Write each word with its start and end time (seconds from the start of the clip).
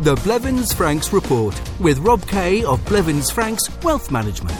The 0.00 0.16
Blevins 0.16 0.72
Franks 0.72 1.12
Report 1.12 1.54
with 1.78 1.98
Rob 1.98 2.26
Kay 2.26 2.64
of 2.64 2.84
Blevins 2.86 3.30
Franks 3.30 3.62
Wealth 3.84 4.10
Management. 4.10 4.58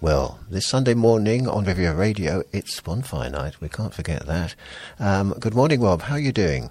Well, 0.00 0.38
this 0.48 0.66
Sunday 0.66 0.94
morning 0.94 1.46
on 1.46 1.64
Riviera 1.64 1.94
Radio, 1.94 2.42
it's 2.52 2.80
bonfire 2.80 3.28
night. 3.28 3.60
We 3.60 3.68
can't 3.68 3.92
forget 3.92 4.24
that. 4.26 4.54
Um, 4.98 5.34
good 5.38 5.54
morning, 5.54 5.82
Rob. 5.82 6.02
How 6.02 6.14
are 6.14 6.20
you 6.20 6.32
doing? 6.32 6.70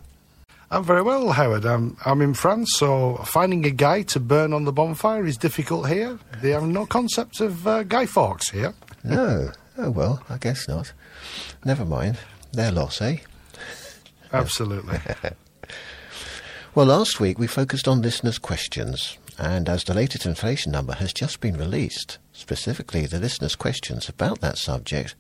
I'm 0.72 0.84
very 0.84 1.04
well, 1.04 1.32
Howard. 1.32 1.66
I'm, 1.66 1.96
I'm 2.06 2.22
in 2.22 2.34
France, 2.34 2.72
so 2.78 3.18
finding 3.26 3.66
a 3.66 3.72
guy 3.72 4.02
to 4.04 4.20
burn 4.20 4.52
on 4.52 4.64
the 4.66 4.72
bonfire 4.72 5.26
is 5.26 5.38
difficult 5.38 5.90
here. 5.90 6.18
They 6.42 6.52
have 6.52 6.64
no 6.64 6.88
concept 6.88 7.40
of 7.40 7.68
uh, 7.68 7.84
Guy 7.84 8.08
Fawkes 8.08 8.50
here. 8.50 8.74
No. 9.04 9.52
Oh, 9.78 9.92
well, 9.92 10.24
I 10.28 10.38
guess 10.38 10.68
not. 10.68 10.92
Never 11.64 11.86
mind. 11.86 12.18
Their 12.52 12.72
loss, 12.72 13.00
eh? 13.02 13.18
Absolutely. 14.34 14.98
well, 16.76 16.86
last 16.86 17.20
week 17.20 17.40
we 17.40 17.48
focused 17.48 17.88
on 17.88 18.02
listeners' 18.02 18.38
questions, 18.38 19.18
and 19.38 19.68
as 19.68 19.84
the 19.84 19.94
latest 19.94 20.26
inflation 20.26 20.72
number 20.72 20.94
has 20.94 21.12
just 21.12 21.40
been 21.40 21.58
released, 21.58 22.20
specifically 22.32 23.06
the 23.06 23.20
listeners' 23.20 23.56
questions 23.56 24.08
about 24.08 24.40
that 24.42 24.58
subject, 24.58 25.16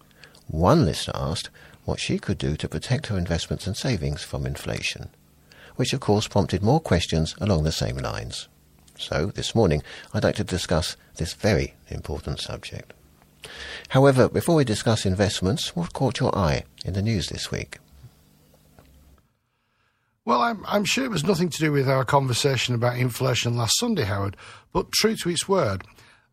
one 0.48 0.86
listener 0.86 1.14
asked 1.16 1.50
what 1.86 2.00
she 2.00 2.20
could 2.20 2.38
do 2.38 2.56
to 2.56 2.70
protect 2.70 3.08
her 3.08 3.18
investments 3.18 3.66
and 3.66 3.76
savings 3.76 4.23
from 4.23 4.46
inflation, 4.46 5.09
which 5.76 5.92
of 5.92 6.00
course 6.00 6.28
prompted 6.28 6.62
more 6.62 6.80
questions 6.80 7.36
along 7.42 7.64
the 7.64 7.72
same 7.72 7.98
lines. 7.98 8.48
So, 8.98 9.28
this 9.28 9.56
morning, 9.56 9.81
I'd 10.14 10.23
like 10.23 10.36
to 10.36 10.44
discuss 10.44 10.98
this 11.16 11.34
very 11.34 11.73
important 11.88 12.40
subject. 12.42 12.94
However, 13.90 14.30
before 14.30 14.56
we 14.56 14.66
discuss 14.66 15.06
investments, 15.06 15.76
what 15.76 15.94
caught 15.94 16.20
your 16.20 16.38
eye 16.38 16.64
in 16.86 16.94
the 16.94 17.02
news 17.02 17.30
this 17.30 17.50
week? 17.50 17.80
Well, 20.30 20.42
I'm, 20.42 20.64
I'm 20.68 20.86
sure 20.86 21.06
it 21.06 21.10
was 21.10 21.24
nothing 21.24 21.50
to 21.50 21.58
do 21.58 21.72
with 21.72 21.90
our 21.90 22.06
conversation 22.06 22.76
about 22.76 23.00
inflation 23.00 23.58
last 23.58 23.80
Sunday, 23.80 24.04
Howard, 24.04 24.38
but 24.72 24.92
true 24.92 25.16
to 25.16 25.30
its 25.30 25.50
word 25.50 25.84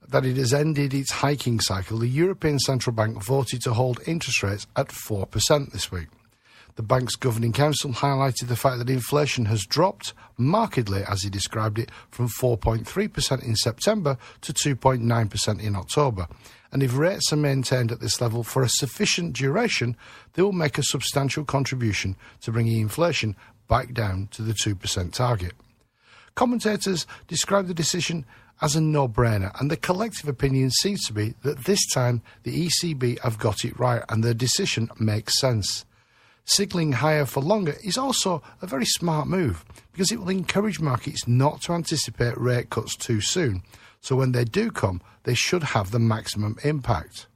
that 0.07 0.27
it 0.27 0.37
has 0.37 0.53
ended 0.53 0.93
its 0.93 1.11
hiking 1.11 1.61
cycle, 1.61 1.97
the 1.97 2.07
European 2.07 2.59
Central 2.59 2.95
Bank 2.95 3.25
voted 3.25 3.63
to 3.63 3.73
hold 3.73 4.03
interest 4.07 4.43
rates 4.43 4.67
at 4.77 4.89
4% 4.89 5.73
this 5.73 5.91
week. 5.91 6.09
The 6.75 6.83
bank's 6.83 7.17
governing 7.17 7.55
council 7.55 7.91
highlighted 7.93 8.49
the 8.49 8.55
fact 8.57 8.77
that 8.81 8.91
inflation 8.91 9.47
has 9.47 9.65
dropped 9.65 10.13
markedly, 10.37 11.03
as 11.09 11.23
he 11.23 11.31
described 11.31 11.79
it, 11.79 11.91
from 12.11 12.29
4.3% 12.29 13.43
in 13.43 13.57
September 13.57 14.19
to 14.43 14.53
2.9% 14.53 15.63
in 15.63 15.75
October. 15.75 16.29
And 16.71 16.83
if 16.83 16.99
rates 16.99 17.33
are 17.33 17.37
maintained 17.37 17.91
at 17.93 18.01
this 18.01 18.21
level 18.21 18.43
for 18.43 18.63
a 18.63 18.69
sufficient 18.69 19.33
duration, 19.33 19.97
they 20.35 20.43
will 20.43 20.53
make 20.53 20.77
a 20.77 20.83
substantial 20.83 21.47
contribution 21.47 22.15
to 22.43 22.53
bringing 22.53 22.79
inflation 22.79 23.37
back 23.69 23.93
down 23.93 24.29
to 24.33 24.43
the 24.43 24.53
2% 24.53 25.13
target. 25.13 25.53
Commentators 26.35 27.07
describe 27.29 27.67
the 27.67 27.75
decision 27.75 28.27
as 28.61 28.77
a 28.77 28.81
no 28.81 29.09
brainer, 29.09 29.59
and 29.61 29.71
the 29.71 29.77
collective 29.77 30.29
opinion 30.29 30.71
seems 30.71 31.05
to 31.05 31.13
be 31.13 31.35
that 31.43 31.65
this 31.65 31.87
time 31.89 32.23
the 32.43 32.69
ECB 32.69 33.21
have 33.21 33.39
got 33.39 33.65
it 33.65 33.79
right 33.79 34.03
and 34.09 34.23
their 34.23 34.35
decision 34.35 34.91
makes 34.99 35.39
sense. 35.39 35.85
Signalling 36.45 36.93
higher 36.93 37.27
for 37.27 37.41
longer 37.41 37.75
is 37.83 37.99
also 37.99 38.43
a 38.63 38.67
very 38.67 38.85
smart 38.85 39.27
move 39.27 39.65
because 39.93 40.13
it 40.13 40.21
will 40.21 40.29
encourage 40.29 40.81
markets 40.81 41.27
not 41.27 41.61
to 41.63 41.73
anticipate 41.73 42.39
rate 42.39 42.71
cuts 42.71 42.97
too 42.97 43.21
soon, 43.21 43.63
so 44.01 44.17
when 44.17 44.33
they 44.33 44.45
do 44.45 44.71
come, 44.71 45.01
they 45.25 45.35
should 45.35 45.63
have 45.63 45.91
the 45.91 45.99
maximum 45.99 46.57
impact. 46.63 47.27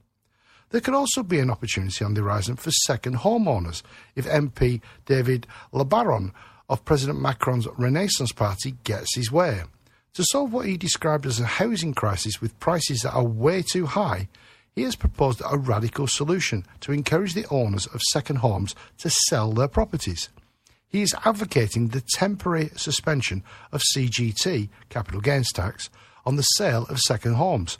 There 0.71 0.81
could 0.81 0.93
also 0.93 1.21
be 1.21 1.39
an 1.39 1.51
opportunity 1.51 2.03
on 2.03 2.13
the 2.13 2.21
horizon 2.21 2.55
for 2.55 2.71
second 2.71 3.17
homeowners 3.17 3.83
if 4.15 4.25
MP 4.25 4.81
David 5.05 5.45
Labaron 5.73 6.31
of 6.69 6.85
President 6.85 7.19
Macron's 7.19 7.67
Renaissance 7.77 8.31
Party 8.31 8.75
gets 8.85 9.15
his 9.15 9.31
way. 9.31 9.63
To 10.13 10.23
solve 10.31 10.53
what 10.53 10.65
he 10.65 10.77
described 10.77 11.25
as 11.25 11.39
a 11.39 11.45
housing 11.45 11.93
crisis 11.93 12.41
with 12.41 12.59
prices 12.59 13.01
that 13.01 13.13
are 13.13 13.23
way 13.23 13.61
too 13.61 13.85
high, 13.85 14.29
he 14.73 14.83
has 14.83 14.95
proposed 14.95 15.41
a 15.49 15.57
radical 15.57 16.07
solution 16.07 16.65
to 16.79 16.93
encourage 16.93 17.33
the 17.33 17.47
owners 17.49 17.87
of 17.87 18.01
second 18.11 18.37
homes 18.37 18.73
to 18.99 19.09
sell 19.09 19.51
their 19.51 19.67
properties. 19.67 20.29
He 20.87 21.01
is 21.01 21.15
advocating 21.25 21.89
the 21.89 22.03
temporary 22.15 22.71
suspension 22.75 23.43
of 23.73 23.81
CGT, 23.95 24.69
capital 24.89 25.19
gains 25.19 25.51
tax, 25.51 25.89
on 26.25 26.37
the 26.37 26.43
sale 26.43 26.85
of 26.89 26.99
second 26.99 27.33
homes. 27.33 27.77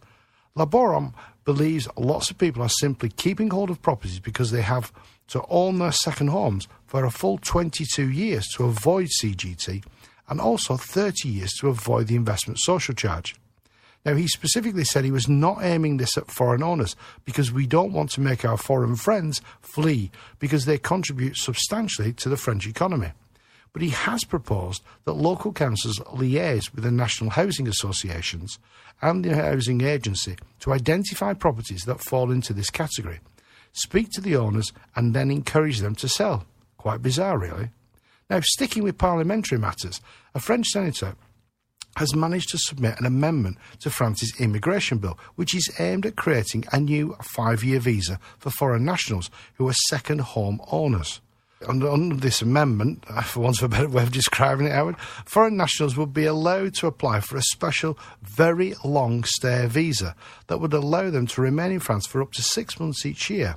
Laborum 0.58 1.14
believes 1.46 1.88
lots 1.98 2.30
of 2.30 2.38
people 2.38 2.62
are 2.62 2.70
simply 2.70 3.10
keeping 3.10 3.50
hold 3.50 3.70
of 3.70 3.82
properties 3.82 4.20
because 4.20 4.52
they 4.52 4.62
have 4.62 4.92
to 5.28 5.44
own 5.50 5.80
their 5.80 5.92
second 5.92 6.28
homes 6.28 6.68
for 6.86 7.06
a 7.06 7.12
full 7.12 7.38
22 7.38 8.10
years 8.10 8.48
to 8.50 8.66
avoid 8.66 9.08
CGT 9.22 9.84
and 10.28 10.42
also 10.42 10.78
30 10.78 11.30
years 11.30 11.52
to 11.60 11.70
avoid 11.70 12.08
the 12.08 12.16
investment 12.16 12.60
social 12.60 12.94
charge. 12.94 13.36
Now, 14.06 14.16
he 14.16 14.28
specifically 14.28 14.84
said 14.84 15.06
he 15.06 15.12
was 15.12 15.30
not 15.30 15.62
aiming 15.62 15.98
this 15.98 16.18
at 16.18 16.32
foreign 16.32 16.64
owners 16.64 16.96
because 17.24 17.52
we 17.52 17.68
don't 17.68 17.94
want 17.94 18.10
to 18.12 18.22
make 18.22 18.44
our 18.44 18.58
foreign 18.58 18.96
friends 18.96 19.42
flee 19.62 20.10
because 20.40 20.66
they 20.66 20.80
contribute 20.80 21.38
substantially 21.38 22.12
to 22.14 22.28
the 22.28 22.38
French 22.38 22.68
economy. 22.68 23.12
But 23.74 23.82
he 23.82 23.90
has 23.90 24.24
proposed 24.26 24.84
that 25.06 25.14
local 25.14 25.54
councils 25.54 26.00
liaise 26.00 26.74
with 26.74 26.84
the 26.84 26.92
national 26.92 27.32
housing 27.32 27.68
associations 27.68 28.60
and 29.02 29.24
the 29.24 29.36
housing 29.36 29.82
agency 29.82 30.36
to 30.60 30.74
identify 30.74 31.34
properties 31.34 31.84
that 31.84 32.02
fall 32.02 32.32
into 32.32 32.54
this 32.54 32.70
category, 32.70 33.22
speak 33.72 34.10
to 34.12 34.22
the 34.22 34.36
owners, 34.36 34.72
and 34.96 35.14
then 35.14 35.32
encourage 35.32 35.80
them 35.80 35.96
to 35.96 36.10
sell. 36.10 36.46
Quite 36.78 37.02
bizarre, 37.02 37.38
really. 37.38 37.70
Now, 38.30 38.42
sticking 38.42 38.84
with 38.84 38.98
parliamentary 38.98 39.58
matters, 39.58 40.02
a 40.34 40.40
French 40.40 40.68
senator 40.68 41.16
has 41.98 42.16
managed 42.16 42.50
to 42.50 42.58
submit 42.58 43.00
an 43.00 43.06
amendment 43.06 43.58
to 43.80 43.90
France's 43.90 44.34
immigration 44.40 44.98
bill, 44.98 45.20
which 45.36 45.54
is 45.54 45.70
aimed 45.80 46.06
at 46.06 46.16
creating 46.16 46.66
a 46.72 46.80
new 46.80 47.16
five 47.22 47.64
year 47.64 47.80
visa 47.80 48.20
for 48.38 48.50
foreign 48.50 48.86
nationals 48.86 49.30
who 49.56 49.68
are 49.68 49.74
second 49.90 50.22
home 50.22 50.62
owners. 50.72 51.22
Under, 51.68 51.90
under, 51.90 52.16
this 52.16 52.42
amendment, 52.42 53.04
uh, 53.10 53.22
for 53.22 53.42
want 53.42 53.58
of 53.60 53.66
a 53.66 53.70
better 53.70 53.90
way 53.90 54.04
of 54.04 54.12
describing 54.12 54.68
it, 54.68 54.72
Howard, 54.72 55.00
foreign 55.26 55.58
nationals 55.58 55.96
would 55.98 56.14
be 56.14 56.26
allowed 56.26 56.74
to 56.76 56.88
apply 56.88 57.20
for 57.20 57.38
a 57.38 57.42
special, 57.42 57.98
very 58.22 58.74
long 58.84 59.24
stay 59.24 59.66
visa 59.68 60.16
that 60.48 60.60
would 60.60 60.74
allow 60.74 61.10
them 61.10 61.28
to 61.28 61.42
remain 61.42 61.72
in 61.72 61.80
France 61.80 62.08
for 62.08 62.22
up 62.22 62.32
to 62.34 62.42
six 62.42 62.80
months 62.80 63.06
each 63.06 63.30
year 63.30 63.56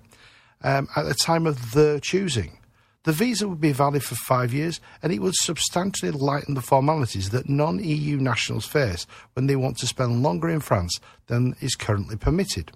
um, 0.62 0.88
at 0.96 1.04
the 1.04 1.14
time 1.14 1.46
of 1.46 1.72
their 1.72 1.98
choosing. 2.00 2.58
The 3.04 3.12
visa 3.12 3.46
would 3.46 3.60
be 3.60 3.72
valid 3.72 4.02
for 4.02 4.14
five 4.14 4.54
years 4.54 4.80
and 5.02 5.12
it 5.12 5.20
would 5.20 5.34
substantially 5.34 6.10
lighten 6.10 6.54
the 6.54 6.62
formalities 6.62 7.30
that 7.30 7.48
non 7.48 7.82
EU 7.82 8.16
nationals 8.16 8.66
face 8.66 9.06
when 9.34 9.46
they 9.46 9.56
want 9.56 9.76
to 9.78 9.86
spend 9.86 10.22
longer 10.22 10.48
in 10.48 10.60
France 10.60 10.98
than 11.26 11.54
is 11.60 11.74
currently 11.74 12.16
permitted. 12.16 12.72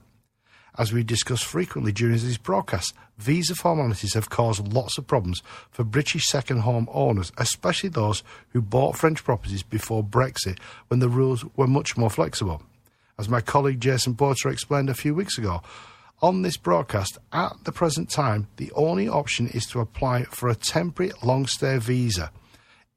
As 0.78 0.92
we 0.92 1.02
discuss 1.02 1.42
frequently 1.42 1.90
during 1.90 2.14
these 2.14 2.38
broadcasts, 2.38 2.92
visa 3.18 3.56
formalities 3.56 4.14
have 4.14 4.30
caused 4.30 4.72
lots 4.72 4.96
of 4.96 5.08
problems 5.08 5.42
for 5.72 5.82
British 5.82 6.26
second 6.26 6.60
home 6.60 6.88
owners, 6.92 7.32
especially 7.36 7.90
those 7.90 8.22
who 8.50 8.62
bought 8.62 8.96
French 8.96 9.24
properties 9.24 9.64
before 9.64 10.04
Brexit 10.04 10.60
when 10.86 11.00
the 11.00 11.08
rules 11.08 11.44
were 11.56 11.66
much 11.66 11.96
more 11.96 12.10
flexible. 12.10 12.62
As 13.18 13.28
my 13.28 13.40
colleague 13.40 13.80
Jason 13.80 14.14
Porter 14.14 14.50
explained 14.50 14.88
a 14.88 14.94
few 14.94 15.16
weeks 15.16 15.36
ago, 15.36 15.62
on 16.22 16.42
this 16.42 16.56
broadcast, 16.56 17.18
at 17.32 17.52
the 17.64 17.72
present 17.72 18.08
time, 18.08 18.46
the 18.56 18.70
only 18.76 19.08
option 19.08 19.48
is 19.48 19.66
to 19.66 19.80
apply 19.80 20.24
for 20.24 20.48
a 20.48 20.54
temporary 20.54 21.12
long 21.24 21.48
stay 21.48 21.78
visa 21.78 22.30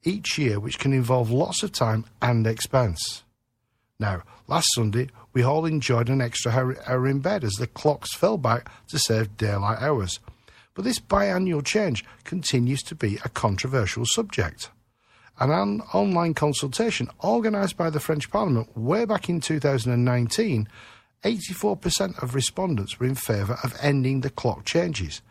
each 0.04 0.38
year, 0.38 0.60
which 0.60 0.78
can 0.78 0.92
involve 0.92 1.30
lots 1.30 1.64
of 1.64 1.72
time 1.72 2.04
and 2.20 2.46
expense. 2.46 3.24
Now, 3.98 4.22
last 4.46 4.68
Sunday, 4.74 5.08
we 5.32 5.42
all 5.42 5.64
enjoyed 5.64 6.08
an 6.08 6.20
extra 6.20 6.52
hour 6.52 7.06
in 7.06 7.20
bed 7.20 7.44
as 7.44 7.52
the 7.52 7.66
clocks 7.66 8.14
fell 8.14 8.38
back 8.38 8.70
to 8.88 8.98
save 8.98 9.36
daylight 9.36 9.80
hours. 9.80 10.20
But 10.74 10.84
this 10.84 10.98
biannual 10.98 11.64
change 11.64 12.04
continues 12.24 12.82
to 12.84 12.94
be 12.94 13.18
a 13.24 13.28
controversial 13.28 14.04
subject. 14.06 14.70
An 15.38 15.80
online 15.92 16.34
consultation 16.34 17.08
organised 17.22 17.76
by 17.76 17.90
the 17.90 18.00
French 18.00 18.30
Parliament 18.30 18.76
way 18.76 19.04
back 19.04 19.28
in 19.28 19.40
2019 19.40 20.68
84% 21.24 22.22
of 22.22 22.34
respondents 22.34 22.98
were 22.98 23.06
in 23.06 23.14
favour 23.14 23.58
of 23.62 23.76
ending 23.80 24.20
the 24.20 24.30
clock 24.30 24.64
changes. 24.64 25.22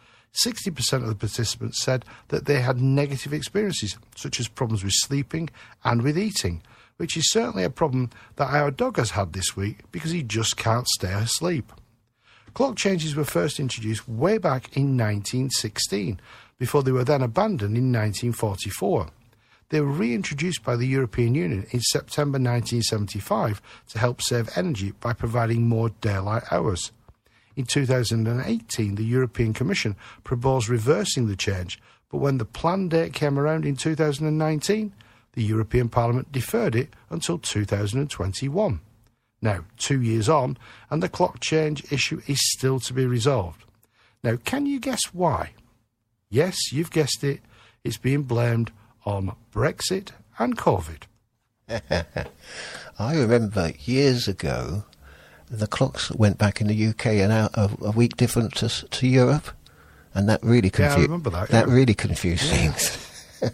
60% 0.46 0.94
of 0.94 1.08
the 1.08 1.16
participants 1.16 1.82
said 1.82 2.06
that 2.30 2.46
they 2.46 2.62
had 2.62 2.80
negative 2.80 3.34
experiences, 3.34 3.98
such 4.16 4.40
as 4.40 4.48
problems 4.48 4.84
with 4.84 4.94
sleeping 4.96 5.50
and 5.84 6.02
with 6.02 6.18
eating, 6.18 6.64
which 7.02 7.18
is 7.18 7.32
certainly 7.32 7.64
a 7.64 7.70
problem 7.72 8.12
that 8.36 8.54
our 8.54 8.70
dog 8.70 8.98
has 8.98 9.10
had 9.10 9.34
this 9.34 9.58
week 9.58 9.80
because 9.92 10.12
he 10.12 10.22
just 10.22 10.56
can't 10.56 10.88
stay 10.88 11.12
asleep. 11.12 11.74
Clock 12.54 12.76
changes 12.76 13.16
were 13.16 13.24
first 13.26 13.60
introduced 13.60 14.08
way 14.08 14.38
back 14.38 14.78
in 14.78 14.96
1916, 14.96 16.22
before 16.60 16.84
they 16.84 16.92
were 16.92 17.04
then 17.04 17.24
abandoned 17.24 17.76
in 17.76 17.92
1944. 17.92 19.08
They 19.70 19.82
were 19.82 19.88
reintroduced 19.88 20.64
by 20.64 20.76
the 20.76 20.86
European 20.86 21.34
Union 21.34 21.66
in 21.72 21.80
September 21.80 22.36
1975 22.36 23.64
to 23.90 23.98
help 23.98 24.22
save 24.22 24.56
energy 24.56 24.92
by 24.92 25.14
providing 25.14 25.68
more 25.68 25.90
daylight 26.02 26.44
hours. 26.52 26.92
In 27.56 27.66
2018, 27.66 28.94
the 28.94 29.04
European 29.04 29.54
Commission 29.54 29.96
proposed 30.24 30.70
reversing 30.70 31.26
the 31.26 31.36
change, 31.36 31.80
but 32.12 32.20
when 32.20 32.38
the 32.38 32.46
planned 32.46 32.92
date 32.92 33.14
came 33.14 33.40
around 33.40 33.66
in 33.66 33.76
2019, 33.76 34.94
the 35.34 35.44
European 35.44 35.90
Parliament 35.90 36.32
deferred 36.32 36.76
it 36.76 36.90
until 37.10 37.38
2021. 37.38 38.82
Now, 39.42 39.66
two 39.78 40.02
years 40.02 40.30
on, 40.30 40.58
and 40.90 41.02
the 41.02 41.10
clock 41.10 41.40
change 41.40 41.92
issue 41.92 42.22
is 42.28 42.40
still 42.52 42.80
to 42.82 42.94
be 42.94 43.06
resolved. 43.06 43.64
Now, 44.24 44.38
can 44.44 44.66
you 44.66 44.80
guess 44.80 45.02
why? 45.14 45.52
Yes, 46.30 46.72
you've 46.72 46.92
guessed 46.92 47.24
it. 47.24 47.42
It's 47.84 47.98
being 47.98 48.24
blamed 48.24 48.72
on 49.06 49.36
Brexit 49.52 50.12
and 50.38 50.58
COVID. 50.58 51.04
I 53.00 53.16
remember 53.16 53.72
years 53.80 54.28
ago, 54.28 54.84
the 55.50 55.68
clocks 55.68 56.12
went 56.12 56.38
back 56.38 56.62
in 56.62 56.68
the 56.68 56.88
UK 56.88 57.08
an 57.08 57.32
hour, 57.32 57.50
a, 57.56 57.70
a 57.82 57.92
week 57.92 58.16
different 58.16 58.56
to, 58.58 58.70
to 58.70 59.08
Europe, 59.08 59.50
and 60.14 60.30
that 60.30 60.44
really 60.44 60.70
confused. 60.70 60.98
Yeah, 60.98 61.04
I 61.04 61.06
remember 61.06 61.30
that. 61.32 61.50
That 61.50 61.68
yeah. 61.68 61.74
really 61.74 61.94
confused 61.94 62.44
things. 62.44 63.08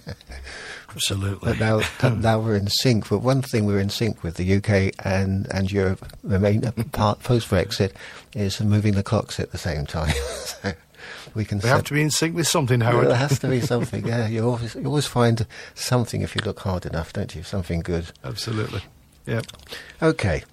Absolutely. 0.98 1.52
But 1.52 1.60
now, 1.60 1.82
hmm. 1.82 2.22
now 2.22 2.40
we're 2.40 2.56
in 2.56 2.68
sync. 2.68 3.10
But 3.10 3.20
one 3.20 3.44
thing 3.44 3.66
we're 3.66 3.80
in 3.80 3.90
sync 3.90 4.24
with 4.24 4.36
the 4.36 4.56
UK 4.56 4.96
and, 5.06 5.48
and 5.54 5.72
Europe, 5.72 6.12
remain 6.24 6.66
uh, 6.66 6.72
part 6.92 7.22
post 7.22 7.50
Brexit, 7.50 7.92
is 8.36 8.60
moving 8.60 8.94
the 8.94 9.04
clocks 9.04 9.40
at 9.40 9.52
the 9.52 9.60
same 9.60 9.86
time. 9.86 10.14
so 10.46 10.74
we 11.36 11.46
can. 11.46 11.60
We 11.60 11.70
have 11.70 11.84
to 11.86 11.94
be 11.94 12.02
in 12.02 12.10
sync 12.10 12.36
with 12.36 12.48
something, 12.48 12.82
Howard. 12.82 13.10
There 13.10 13.16
has 13.16 13.38
to 13.40 13.48
be 13.48 13.62
something. 13.74 14.08
Yeah, 14.08 14.28
you 14.28 14.44
always 14.44 14.74
you 14.74 14.86
always 14.86 15.06
find 15.06 15.46
something 15.76 16.24
if 16.24 16.36
you 16.36 16.42
look 16.44 16.60
hard 16.60 16.88
enough, 16.88 17.14
don't 17.14 17.34
you? 17.36 17.44
Something 17.44 17.82
good. 17.82 18.12
Absolutely. 18.24 18.82
Yeah. 19.28 19.42
Okay. 20.02 20.44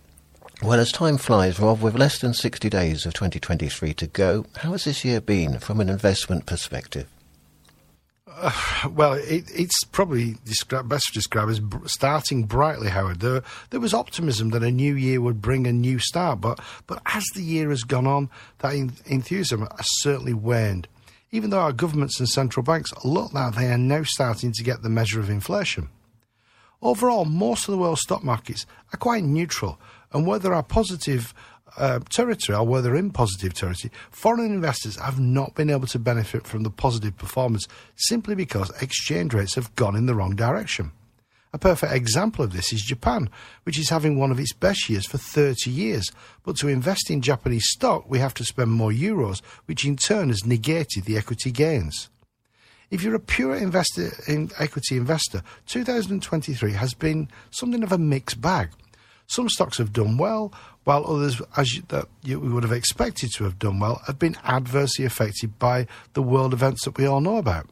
Well, 0.63 0.79
as 0.79 0.93
time 0.93 1.17
flies, 1.17 1.59
Rob, 1.59 1.81
with 1.81 1.99
less 1.99 2.21
than 2.21 2.33
60 2.33 2.71
days 2.71 3.07
of 3.07 3.15
2023 3.15 3.93
to 3.95 4.07
go, 4.07 4.47
how 4.57 4.73
has 4.73 4.85
this 4.85 5.05
year 5.05 5.21
been 5.21 5.59
from 5.59 5.81
an 5.81 5.89
investment 5.89 6.47
perspective? 6.47 7.09
Uh, 8.37 8.89
well, 8.95 9.15
it, 9.15 9.51
it's 9.55 9.85
probably 9.85 10.37
described, 10.45 10.89
best 10.89 11.11
described 11.13 11.51
as 11.51 11.61
br- 11.61 11.87
starting 11.87 12.45
brightly, 12.45 12.89
Howard. 12.89 13.21
There, 13.21 13.43
there 13.71 13.81
was 13.81 13.95
optimism 13.95 14.51
that 14.51 14.63
a 14.63 14.71
new 14.71 14.95
year 14.95 15.21
would 15.21 15.41
bring 15.41 15.67
a 15.67 15.73
new 15.73 15.99
start, 15.99 16.41
but, 16.41 16.61
but 16.87 17.01
as 17.07 17.25
the 17.35 17.43
year 17.43 17.71
has 17.71 17.83
gone 17.83 18.07
on, 18.07 18.31
that 18.59 18.75
in, 18.75 18.93
enthusiasm 19.07 19.63
has 19.77 19.87
certainly 20.01 20.35
waned. 20.35 20.89
Even 21.31 21.51
though 21.51 21.61
our 21.61 21.73
governments 21.73 22.21
and 22.21 22.29
central 22.29 22.63
banks 22.63 22.93
look 23.05 23.33
like 23.33 23.55
they 23.55 23.67
are 23.67 23.79
now 23.79 24.05
starting 24.05 24.53
to 24.53 24.63
get 24.63 24.83
the 24.83 24.89
measure 24.89 25.19
of 25.19 25.31
inflation. 25.31 25.89
Overall, 26.81 27.25
most 27.25 27.67
of 27.67 27.73
the 27.73 27.79
world's 27.79 28.03
stock 28.03 28.23
markets 28.23 28.67
are 28.93 28.99
quite 28.99 29.25
neutral, 29.25 29.81
and 30.13 30.27
where 30.27 30.39
there 30.39 30.55
are 30.55 30.63
positive 30.63 31.35
uh, 31.77 32.01
territory 32.11 32.57
or 32.57 32.67
where 32.67 32.83
they're 32.83 32.97
in 32.97 33.11
positive 33.11 33.55
territory, 33.55 33.93
foreign 34.11 34.53
investors 34.53 34.97
have 34.97 35.19
not 35.19 35.55
been 35.55 35.71
able 35.71 35.87
to 35.89 35.99
benefit 35.99 36.47
from 36.47 36.63
the 36.63 36.71
positive 36.71 37.17
performance 37.17 37.67
simply 37.97 38.35
because 38.35 38.71
exchange 38.83 39.35
rates 39.35 39.55
have 39.55 39.75
gone 39.77 39.97
in 39.97 40.07
the 40.07 40.15
wrong 40.15 40.35
direction. 40.35 40.93
A 41.53 41.59
perfect 41.59 41.93
example 41.93 42.45
of 42.45 42.53
this 42.53 42.73
is 42.73 42.83
Japan, 42.83 43.31
which 43.63 43.79
is 43.79 43.89
having 43.89 44.19
one 44.19 44.33
of 44.33 44.41
its 44.41 44.53
best 44.53 44.91
years 44.91 45.07
for 45.07 45.19
30 45.19 45.71
years. 45.71 46.11
But 46.43 46.57
to 46.57 46.67
invest 46.67 47.11
in 47.11 47.23
Japanese 47.23 47.67
stock, 47.69 48.11
we 48.11 48.19
have 48.19 48.35
to 48.35 48.45
spend 48.45 48.73
more 48.73 48.91
euros, 48.91 49.41
which 49.67 49.85
in 49.85 49.95
turn 49.95 50.31
has 50.31 50.45
negated 50.45 51.05
the 51.05 51.17
equity 51.17 51.53
gains. 51.53 52.09
If 52.91 53.05
you're 53.05 53.15
a 53.15 53.21
pure 53.21 53.55
investor 53.55 54.13
in 54.27 54.51
equity 54.59 54.97
investor, 54.97 55.43
2023 55.67 56.73
has 56.73 56.93
been 56.93 57.29
something 57.51 57.85
of 57.85 57.93
a 57.93 57.99
mixed 57.99 58.41
bag. 58.41 58.71
Some 59.27 59.49
stocks 59.49 59.79
have 59.79 59.93
done 59.93 60.19
well, 60.19 60.53
while 60.85 61.07
others, 61.07 61.41
as 61.57 61.75
you, 61.75 61.83
that 61.89 62.09
you, 62.23 62.39
we 62.39 62.51
would 62.51 62.63
have 62.63 62.73
expected 62.73 63.33
to 63.35 63.45
have 63.45 63.59
done 63.59 63.81
well, 63.81 64.03
have 64.07 64.19
been 64.19 64.37
adversely 64.45 65.05
affected 65.05 65.59
by 65.59 65.87
the 66.13 66.23
world 66.23 66.53
events 66.53 66.85
that 66.85 66.99
we 66.99 67.07
all 67.07 67.21
know 67.21 67.39
about. 67.39 67.69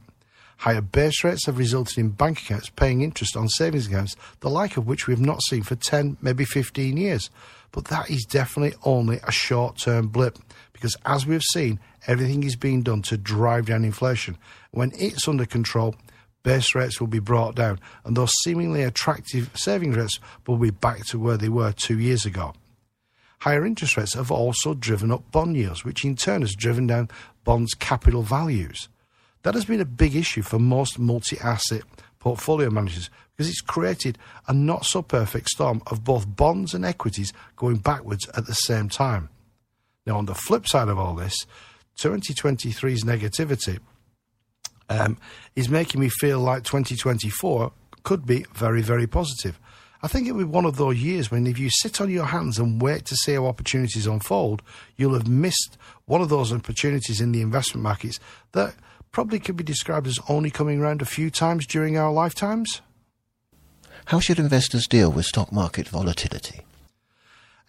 Higher 0.59 0.81
base 0.81 1.25
rates 1.25 1.47
have 1.47 1.59
resulted 1.59 1.99
in 1.99 2.11
bank 2.11 2.41
accounts 2.41 2.69
paying 2.71 3.03
interest 3.03 3.37
on 3.37 3.49
savings 3.49 3.89
accounts, 3.89 4.17
the 4.41 4.49
like 4.49 4.77
of 4.77 4.87
which 4.87 5.07
we 5.07 5.13
have 5.13 5.21
not 5.21 5.43
seen 5.43 5.63
for 5.63 5.75
10, 5.75 6.19
maybe 6.23 6.45
15 6.45 6.97
years. 6.97 7.31
But 7.73 7.87
that 7.87 8.11
is 8.11 8.25
definitely 8.25 8.77
only 8.85 9.19
a 9.25 9.33
short 9.33 9.79
term 9.79 10.09
blip 10.09 10.39
because, 10.73 10.97
as 11.05 11.27
we 11.27 11.35
have 11.35 11.43
seen, 11.43 11.81
everything 12.07 12.45
is 12.45 12.55
being 12.55 12.83
done 12.83 13.03
to 13.03 13.17
drive 13.17 13.67
down 13.67 13.85
inflation. 13.85 14.39
When 14.71 14.93
it's 14.95 15.27
under 15.27 15.47
control, 15.47 15.97
base 16.43 16.75
rates 16.75 17.01
will 17.01 17.09
be 17.09 17.19
brought 17.19 17.55
down, 17.55 17.79
and 18.05 18.17
those 18.17 18.33
seemingly 18.43 18.83
attractive 18.83 19.51
savings 19.55 19.97
rates 19.97 20.19
will 20.47 20.57
be 20.57 20.71
back 20.71 21.05
to 21.07 21.19
where 21.19 21.37
they 21.37 21.49
were 21.49 21.73
two 21.73 21.99
years 21.99 22.25
ago. 22.25 22.55
Higher 23.41 23.67
interest 23.67 23.97
rates 23.97 24.15
have 24.15 24.31
also 24.31 24.75
driven 24.75 25.11
up 25.11 25.31
bond 25.33 25.57
yields, 25.57 25.85
which 25.85 26.05
in 26.05 26.15
turn 26.15 26.43
has 26.43 26.55
driven 26.55 26.87
down 26.87 27.11
bonds' 27.45 27.75
capital 27.75 28.23
values. 28.23 28.89
That 29.43 29.55
has 29.55 29.65
been 29.65 29.81
a 29.81 29.85
big 29.85 30.15
issue 30.15 30.43
for 30.43 30.59
most 30.59 30.99
multi 30.99 31.39
asset 31.41 31.83
portfolio 32.21 32.71
managers 32.71 33.11
because 33.37 33.49
it's 33.49 33.61
created 33.61 34.17
a 34.47 34.53
not 34.55 34.85
so 34.85 35.03
perfect 35.03 35.49
storm 35.49 35.83
of 35.89 36.05
both 36.05 36.25
bonds 36.37 36.75
and 36.75 36.85
equities 36.85 37.33
going 37.57 37.79
backwards 37.79 38.29
at 38.37 38.47
the 38.47 38.55
same 38.55 38.89
time. 38.89 39.29
Now, 40.07 40.19
on 40.19 40.27
the 40.27 40.35
flip 40.35 40.69
side 40.69 40.89
of 40.89 40.99
all 40.99 41.15
this, 41.15 41.35
2023's 41.99 43.03
negativity 43.03 43.81
um, 45.01 45.17
is 45.57 45.69
making 45.69 46.01
me 46.01 46.09
feel 46.09 46.41
like 46.41 46.65
2024 46.65 47.73
could 48.03 48.27
be 48.27 48.45
very, 48.55 48.83
very 48.83 49.07
positive. 49.07 49.59
I 50.05 50.09
think 50.09 50.27
it 50.27 50.33
will 50.33 50.45
be 50.45 50.45
one 50.45 50.65
of 50.65 50.77
those 50.77 51.01
years 51.01 51.31
when 51.31 51.47
if 51.47 51.59
you 51.59 51.71
sit 51.71 52.01
on 52.01 52.11
your 52.11 52.25
hands 52.25 52.59
and 52.59 52.83
wait 52.83 53.05
to 53.07 53.17
see 53.17 53.35
how 53.35 53.47
opportunities 53.47 54.07
unfold, 54.07 54.61
you'll 54.97 55.15
have 55.15 55.29
missed 55.29 55.79
one 56.07 56.21
of 56.21 56.29
those 56.29 56.53
opportunities 56.53 57.21
in 57.21 57.31
the 57.31 57.41
investment 57.41 57.85
markets 57.85 58.19
that 58.51 58.75
probably 59.13 59.39
could 59.39 59.57
be 59.57 59.63
described 59.63 60.09
as 60.09 60.19
only 60.29 60.51
coming 60.51 60.81
around 60.81 61.03
a 61.03 61.07
few 61.07 61.31
times 61.31 61.67
during 61.67 61.97
our 61.97 62.13
lifetimes. 62.13 62.81
How 64.07 64.19
should 64.19 64.41
investors 64.41 64.89
deal 64.89 65.13
with 65.13 65.27
stock 65.27 65.53
market 65.53 65.87
volatility? 65.87 66.63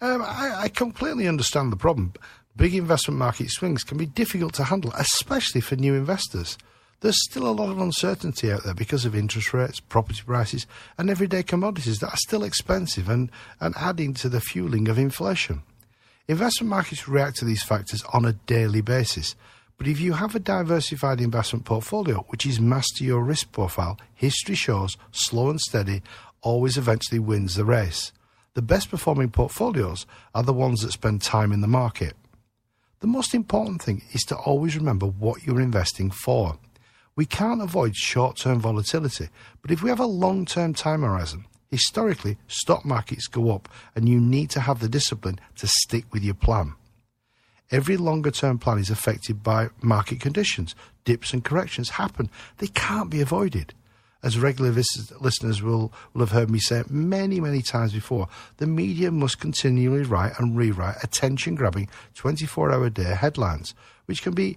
Um, 0.00 0.22
I, 0.22 0.62
I 0.62 0.68
completely 0.68 1.28
understand 1.28 1.70
the 1.70 1.76
problem. 1.76 2.14
Big 2.56 2.74
investment 2.74 3.18
market 3.18 3.50
swings 3.50 3.84
can 3.84 3.96
be 3.96 4.06
difficult 4.06 4.54
to 4.54 4.64
handle, 4.64 4.92
especially 4.96 5.60
for 5.60 5.76
new 5.76 5.94
investors. 5.94 6.58
There's 7.04 7.22
still 7.22 7.46
a 7.46 7.52
lot 7.52 7.68
of 7.68 7.78
uncertainty 7.82 8.50
out 8.50 8.64
there 8.64 8.72
because 8.72 9.04
of 9.04 9.14
interest 9.14 9.52
rates, 9.52 9.78
property 9.78 10.22
prices, 10.24 10.66
and 10.96 11.10
everyday 11.10 11.42
commodities 11.42 11.98
that 11.98 12.08
are 12.08 12.16
still 12.16 12.42
expensive 12.42 13.10
and, 13.10 13.30
and 13.60 13.74
adding 13.76 14.14
to 14.14 14.30
the 14.30 14.40
fueling 14.40 14.88
of 14.88 14.98
inflation. 14.98 15.64
Investment 16.28 16.70
markets 16.70 17.06
react 17.06 17.36
to 17.36 17.44
these 17.44 17.62
factors 17.62 18.02
on 18.14 18.24
a 18.24 18.32
daily 18.32 18.80
basis. 18.80 19.36
But 19.76 19.86
if 19.86 20.00
you 20.00 20.14
have 20.14 20.34
a 20.34 20.38
diversified 20.38 21.20
investment 21.20 21.66
portfolio 21.66 22.24
which 22.28 22.46
is 22.46 22.56
to 22.56 23.04
your 23.04 23.22
risk 23.22 23.52
profile, 23.52 23.98
history 24.14 24.54
shows 24.54 24.96
slow 25.12 25.50
and 25.50 25.60
steady 25.60 26.00
always 26.40 26.78
eventually 26.78 27.18
wins 27.18 27.54
the 27.54 27.66
race. 27.66 28.12
The 28.54 28.62
best 28.62 28.88
performing 28.88 29.28
portfolios 29.28 30.06
are 30.34 30.42
the 30.42 30.54
ones 30.54 30.80
that 30.80 30.92
spend 30.92 31.20
time 31.20 31.52
in 31.52 31.60
the 31.60 31.66
market. 31.66 32.14
The 33.00 33.08
most 33.08 33.34
important 33.34 33.82
thing 33.82 34.00
is 34.12 34.22
to 34.22 34.36
always 34.36 34.74
remember 34.74 35.04
what 35.04 35.44
you're 35.44 35.60
investing 35.60 36.10
for. 36.10 36.58
We 37.16 37.26
can't 37.26 37.62
avoid 37.62 37.94
short 37.94 38.36
term 38.36 38.60
volatility, 38.60 39.28
but 39.62 39.70
if 39.70 39.82
we 39.82 39.88
have 39.88 40.00
a 40.00 40.06
long 40.06 40.46
term 40.46 40.74
time 40.74 41.02
horizon, 41.02 41.46
historically 41.70 42.38
stock 42.48 42.84
markets 42.84 43.26
go 43.26 43.54
up 43.54 43.68
and 43.94 44.08
you 44.08 44.20
need 44.20 44.50
to 44.50 44.60
have 44.60 44.80
the 44.80 44.88
discipline 44.88 45.38
to 45.56 45.66
stick 45.66 46.04
with 46.12 46.22
your 46.22 46.34
plan. 46.34 46.74
Every 47.70 47.96
longer 47.96 48.30
term 48.30 48.58
plan 48.58 48.78
is 48.78 48.90
affected 48.90 49.42
by 49.42 49.68
market 49.82 50.20
conditions. 50.20 50.74
Dips 51.04 51.32
and 51.32 51.44
corrections 51.44 51.90
happen, 51.90 52.30
they 52.58 52.68
can't 52.68 53.10
be 53.10 53.20
avoided. 53.20 53.74
As 54.22 54.38
regular 54.38 54.70
listeners 55.20 55.62
will, 55.62 55.92
will 56.14 56.20
have 56.20 56.30
heard 56.30 56.50
me 56.50 56.58
say 56.58 56.82
many, 56.88 57.40
many 57.40 57.60
times 57.60 57.92
before, 57.92 58.26
the 58.56 58.66
media 58.66 59.10
must 59.10 59.38
continually 59.38 60.02
write 60.02 60.32
and 60.38 60.56
rewrite 60.56 60.96
attention 61.04 61.54
grabbing 61.54 61.90
24 62.14 62.72
hour 62.72 62.88
day 62.88 63.14
headlines, 63.14 63.74
which 64.06 64.22
can 64.22 64.32
be 64.32 64.56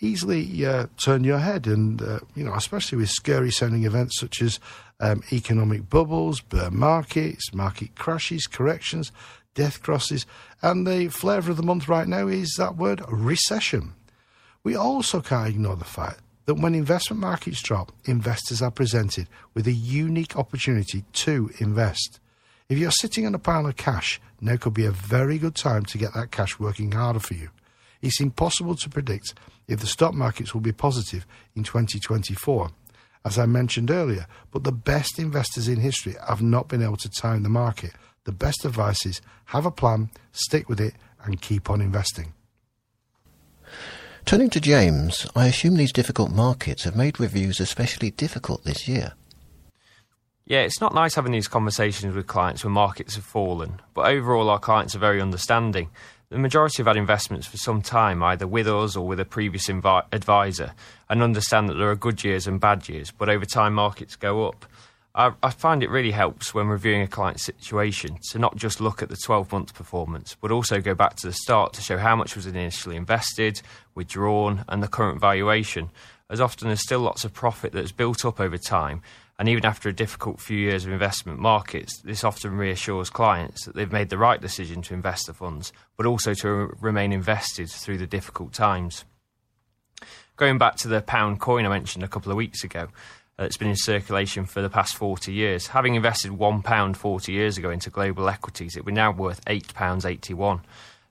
easily 0.00 0.66
uh, 0.66 0.86
turn 1.02 1.24
your 1.24 1.38
head, 1.38 1.66
and 1.66 2.00
uh, 2.02 2.20
you 2.34 2.44
know, 2.44 2.54
especially 2.54 2.98
with 2.98 3.10
scary 3.10 3.50
sounding 3.50 3.84
events 3.84 4.18
such 4.18 4.42
as 4.42 4.60
um, 5.00 5.22
economic 5.32 5.88
bubbles, 5.88 6.40
bear 6.40 6.70
markets, 6.70 7.52
market 7.54 7.94
crashes, 7.94 8.46
corrections, 8.46 9.12
death 9.54 9.82
crosses, 9.82 10.26
and 10.62 10.86
the 10.86 11.08
flavour 11.08 11.50
of 11.50 11.56
the 11.56 11.62
month 11.62 11.88
right 11.88 12.08
now 12.08 12.26
is 12.28 12.54
that 12.58 12.76
word 12.76 13.02
recession. 13.08 13.94
We 14.62 14.74
also 14.74 15.20
can't 15.20 15.48
ignore 15.48 15.76
the 15.76 15.84
fact 15.84 16.20
that 16.46 16.54
when 16.54 16.74
investment 16.74 17.20
markets 17.20 17.62
drop, 17.62 17.92
investors 18.04 18.60
are 18.60 18.70
presented 18.70 19.28
with 19.54 19.66
a 19.66 19.72
unique 19.72 20.36
opportunity 20.36 21.04
to 21.12 21.50
invest. 21.58 22.20
If 22.68 22.78
you're 22.78 22.90
sitting 22.90 23.26
on 23.26 23.34
a 23.34 23.38
pile 23.38 23.66
of 23.66 23.76
cash, 23.76 24.20
now 24.40 24.56
could 24.56 24.74
be 24.74 24.86
a 24.86 24.90
very 24.90 25.38
good 25.38 25.54
time 25.54 25.84
to 25.86 25.98
get 25.98 26.14
that 26.14 26.30
cash 26.30 26.58
working 26.58 26.92
harder 26.92 27.20
for 27.20 27.34
you. 27.34 27.50
It's 28.04 28.20
impossible 28.20 28.74
to 28.74 28.90
predict 28.90 29.32
if 29.66 29.80
the 29.80 29.86
stock 29.86 30.12
markets 30.12 30.52
will 30.52 30.60
be 30.60 30.72
positive 30.72 31.24
in 31.56 31.64
2024, 31.64 32.70
as 33.24 33.38
I 33.38 33.46
mentioned 33.46 33.90
earlier, 33.90 34.26
but 34.52 34.62
the 34.62 34.72
best 34.72 35.18
investors 35.18 35.68
in 35.68 35.80
history 35.80 36.14
have 36.28 36.42
not 36.42 36.68
been 36.68 36.82
able 36.82 36.98
to 36.98 37.08
time 37.08 37.42
the 37.42 37.48
market. 37.48 37.92
The 38.24 38.32
best 38.32 38.66
advice 38.66 39.06
is 39.06 39.22
have 39.46 39.64
a 39.64 39.70
plan, 39.70 40.10
stick 40.32 40.68
with 40.68 40.80
it, 40.80 40.92
and 41.24 41.40
keep 41.40 41.70
on 41.70 41.80
investing. 41.80 42.34
Turning 44.26 44.50
to 44.50 44.60
James, 44.60 45.26
I 45.34 45.46
assume 45.46 45.76
these 45.76 45.92
difficult 45.92 46.30
markets 46.30 46.84
have 46.84 46.96
made 46.96 47.18
reviews 47.18 47.58
especially 47.58 48.10
difficult 48.10 48.64
this 48.64 48.86
year. 48.86 49.14
Yeah, 50.44 50.60
it's 50.60 50.82
not 50.82 50.92
nice 50.92 51.14
having 51.14 51.32
these 51.32 51.48
conversations 51.48 52.14
with 52.14 52.26
clients 52.26 52.64
when 52.64 52.74
markets 52.74 53.14
have 53.14 53.24
fallen, 53.24 53.80
but 53.94 54.06
overall, 54.06 54.50
our 54.50 54.58
clients 54.58 54.94
are 54.94 54.98
very 54.98 55.22
understanding. 55.22 55.88
The 56.34 56.40
majority 56.40 56.78
have 56.78 56.88
had 56.88 56.96
investments 56.96 57.46
for 57.46 57.58
some 57.58 57.80
time, 57.80 58.20
either 58.20 58.44
with 58.44 58.66
us 58.66 58.96
or 58.96 59.06
with 59.06 59.20
a 59.20 59.24
previous 59.24 59.68
advisor, 59.68 60.74
and 61.08 61.22
understand 61.22 61.68
that 61.68 61.74
there 61.74 61.88
are 61.88 61.94
good 61.94 62.24
years 62.24 62.48
and 62.48 62.58
bad 62.58 62.88
years, 62.88 63.12
but 63.12 63.28
over 63.28 63.44
time, 63.44 63.74
markets 63.74 64.16
go 64.16 64.48
up. 64.48 64.66
I, 65.14 65.30
I 65.44 65.50
find 65.50 65.80
it 65.84 65.90
really 65.90 66.10
helps 66.10 66.52
when 66.52 66.66
reviewing 66.66 67.02
a 67.02 67.06
client's 67.06 67.44
situation 67.44 68.18
to 68.32 68.40
not 68.40 68.56
just 68.56 68.80
look 68.80 69.00
at 69.00 69.10
the 69.10 69.16
12 69.16 69.52
month 69.52 69.74
performance, 69.74 70.36
but 70.40 70.50
also 70.50 70.80
go 70.80 70.92
back 70.92 71.14
to 71.18 71.28
the 71.28 71.32
start 71.32 71.72
to 71.74 71.80
show 71.80 71.98
how 71.98 72.16
much 72.16 72.34
was 72.34 72.48
initially 72.48 72.96
invested, 72.96 73.62
withdrawn, 73.94 74.64
and 74.66 74.82
the 74.82 74.88
current 74.88 75.20
valuation, 75.20 75.90
as 76.28 76.40
often 76.40 76.66
there's 76.66 76.82
still 76.82 76.98
lots 76.98 77.24
of 77.24 77.32
profit 77.32 77.70
that's 77.70 77.92
built 77.92 78.24
up 78.24 78.40
over 78.40 78.58
time. 78.58 79.02
And 79.38 79.48
even 79.48 79.64
after 79.64 79.88
a 79.88 79.92
difficult 79.92 80.40
few 80.40 80.56
years 80.56 80.84
of 80.84 80.92
investment 80.92 81.40
markets, 81.40 82.00
this 82.02 82.22
often 82.22 82.56
reassures 82.56 83.10
clients 83.10 83.64
that 83.64 83.74
they've 83.74 83.90
made 83.90 84.08
the 84.08 84.18
right 84.18 84.40
decision 84.40 84.80
to 84.82 84.94
invest 84.94 85.26
the 85.26 85.34
funds, 85.34 85.72
but 85.96 86.06
also 86.06 86.34
to 86.34 86.48
re- 86.48 86.68
remain 86.80 87.12
invested 87.12 87.68
through 87.68 87.98
the 87.98 88.06
difficult 88.06 88.52
times. 88.52 89.04
Going 90.36 90.58
back 90.58 90.76
to 90.76 90.88
the 90.88 91.00
pound 91.00 91.40
coin 91.40 91.66
I 91.66 91.68
mentioned 91.68 92.04
a 92.04 92.08
couple 92.08 92.30
of 92.30 92.36
weeks 92.36 92.62
ago, 92.62 92.88
uh, 93.36 93.42
that's 93.42 93.56
been 93.56 93.68
in 93.68 93.76
circulation 93.76 94.44
for 94.46 94.62
the 94.62 94.70
past 94.70 94.94
40 94.94 95.32
years. 95.32 95.66
Having 95.68 95.96
invested 95.96 96.30
£1 96.30 96.96
40 96.96 97.32
years 97.32 97.58
ago 97.58 97.70
into 97.70 97.90
global 97.90 98.28
equities, 98.28 98.76
it 98.76 98.84
would 98.84 98.94
now 98.94 99.10
worth 99.10 99.44
£8.81. 99.46 100.60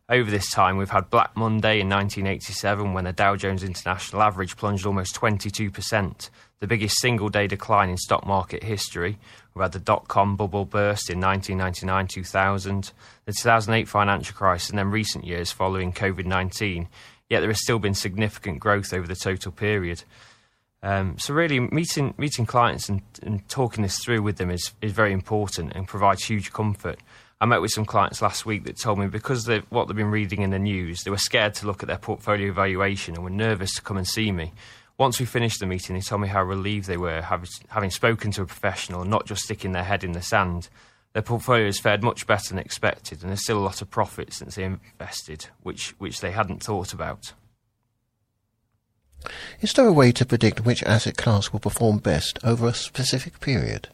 Over 0.09 0.29
this 0.29 0.51
time, 0.51 0.75
we've 0.75 0.89
had 0.89 1.09
Black 1.09 1.37
Monday 1.37 1.79
in 1.79 1.87
1987 1.87 2.91
when 2.91 3.05
the 3.05 3.13
Dow 3.13 3.37
Jones 3.37 3.63
International 3.63 4.21
Average 4.21 4.57
plunged 4.57 4.85
almost 4.85 5.15
22%, 5.15 6.29
the 6.59 6.67
biggest 6.67 6.99
single 6.99 7.29
day 7.29 7.47
decline 7.47 7.89
in 7.89 7.95
stock 7.95 8.27
market 8.27 8.63
history. 8.63 9.17
We've 9.53 9.61
had 9.61 9.71
the 9.71 9.79
dot 9.79 10.09
com 10.09 10.35
bubble 10.35 10.65
burst 10.65 11.09
in 11.09 11.21
1999 11.21 12.07
2000, 12.07 12.91
the 13.23 13.31
2008 13.31 13.87
financial 13.87 14.35
crisis, 14.35 14.69
and 14.69 14.77
then 14.77 14.91
recent 14.91 15.23
years 15.23 15.53
following 15.53 15.93
COVID 15.93 16.25
19. 16.25 16.89
Yet 17.29 17.39
there 17.39 17.49
has 17.49 17.61
still 17.61 17.79
been 17.79 17.93
significant 17.93 18.59
growth 18.59 18.93
over 18.93 19.07
the 19.07 19.15
total 19.15 19.53
period. 19.53 20.03
Um, 20.81 21.17
so 21.17 21.33
really, 21.33 21.61
meeting 21.61 22.13
meeting 22.17 22.45
clients 22.45 22.89
and, 22.89 23.03
and, 23.21 23.47
talking 23.47 23.83
this 23.83 24.03
through 24.03 24.21
with 24.21 24.35
them 24.35 24.51
is 24.51 24.73
is 24.81 24.91
very 24.91 25.13
important 25.13 25.71
and 25.73 25.87
provides 25.87 26.25
huge 26.25 26.51
comfort. 26.51 26.99
I 27.41 27.45
met 27.45 27.61
with 27.61 27.71
some 27.71 27.85
clients 27.85 28.21
last 28.21 28.45
week 28.45 28.63
that 28.65 28.77
told 28.77 28.99
me 28.99 29.07
because 29.07 29.47
of 29.49 29.65
what 29.69 29.87
they've 29.87 29.97
been 29.97 30.11
reading 30.11 30.41
in 30.41 30.51
the 30.51 30.59
news, 30.59 31.03
they 31.03 31.11
were 31.11 31.17
scared 31.17 31.53
to 31.55 31.67
look 31.67 31.83
at 31.83 31.87
their 31.87 31.97
portfolio 31.97 32.53
valuation 32.53 33.15
and 33.15 33.23
were 33.23 33.29
nervous 33.29 33.75
to 33.75 33.81
come 33.81 33.97
and 33.97 34.07
see 34.07 34.31
me. 34.31 34.53
Once 34.97 35.19
we 35.19 35.25
finished 35.25 35.59
the 35.59 35.65
meeting, 35.65 35.95
they 35.95 36.01
told 36.01 36.21
me 36.21 36.27
how 36.27 36.43
relieved 36.43 36.87
they 36.87 36.97
were 36.97 37.21
having, 37.21 37.89
spoken 37.89 38.31
to 38.31 38.43
a 38.43 38.45
professional, 38.45 39.01
and 39.01 39.09
not 39.09 39.25
just 39.25 39.43
sticking 39.43 39.71
their 39.71 39.83
head 39.83 40.03
in 40.03 40.11
the 40.11 40.21
sand. 40.21 40.69
Their 41.13 41.23
portfolio 41.23 41.65
has 41.65 41.79
fared 41.79 42.03
much 42.03 42.25
better 42.27 42.49
than 42.49 42.59
expected, 42.59 43.21
and 43.21 43.29
there's 43.29 43.43
still 43.43 43.59
a 43.59 43.65
lot 43.65 43.81
of 43.81 43.89
profit 43.89 44.33
since 44.33 44.55
they 44.55 44.63
invested, 44.63 45.47
which 45.61 45.89
which 45.99 46.21
they 46.21 46.31
hadn't 46.31 46.63
thought 46.63 46.93
about. 46.93 47.33
Is 49.61 49.73
there 49.73 49.87
a 49.87 49.93
way 49.93 50.11
to 50.11 50.25
predict 50.25 50.65
which 50.65 50.83
asset 50.83 51.17
class 51.17 51.51
will 51.51 51.59
perform 51.59 51.97
best 51.97 52.39
over 52.43 52.67
a 52.67 52.73
specific 52.73 53.39
period? 53.39 53.89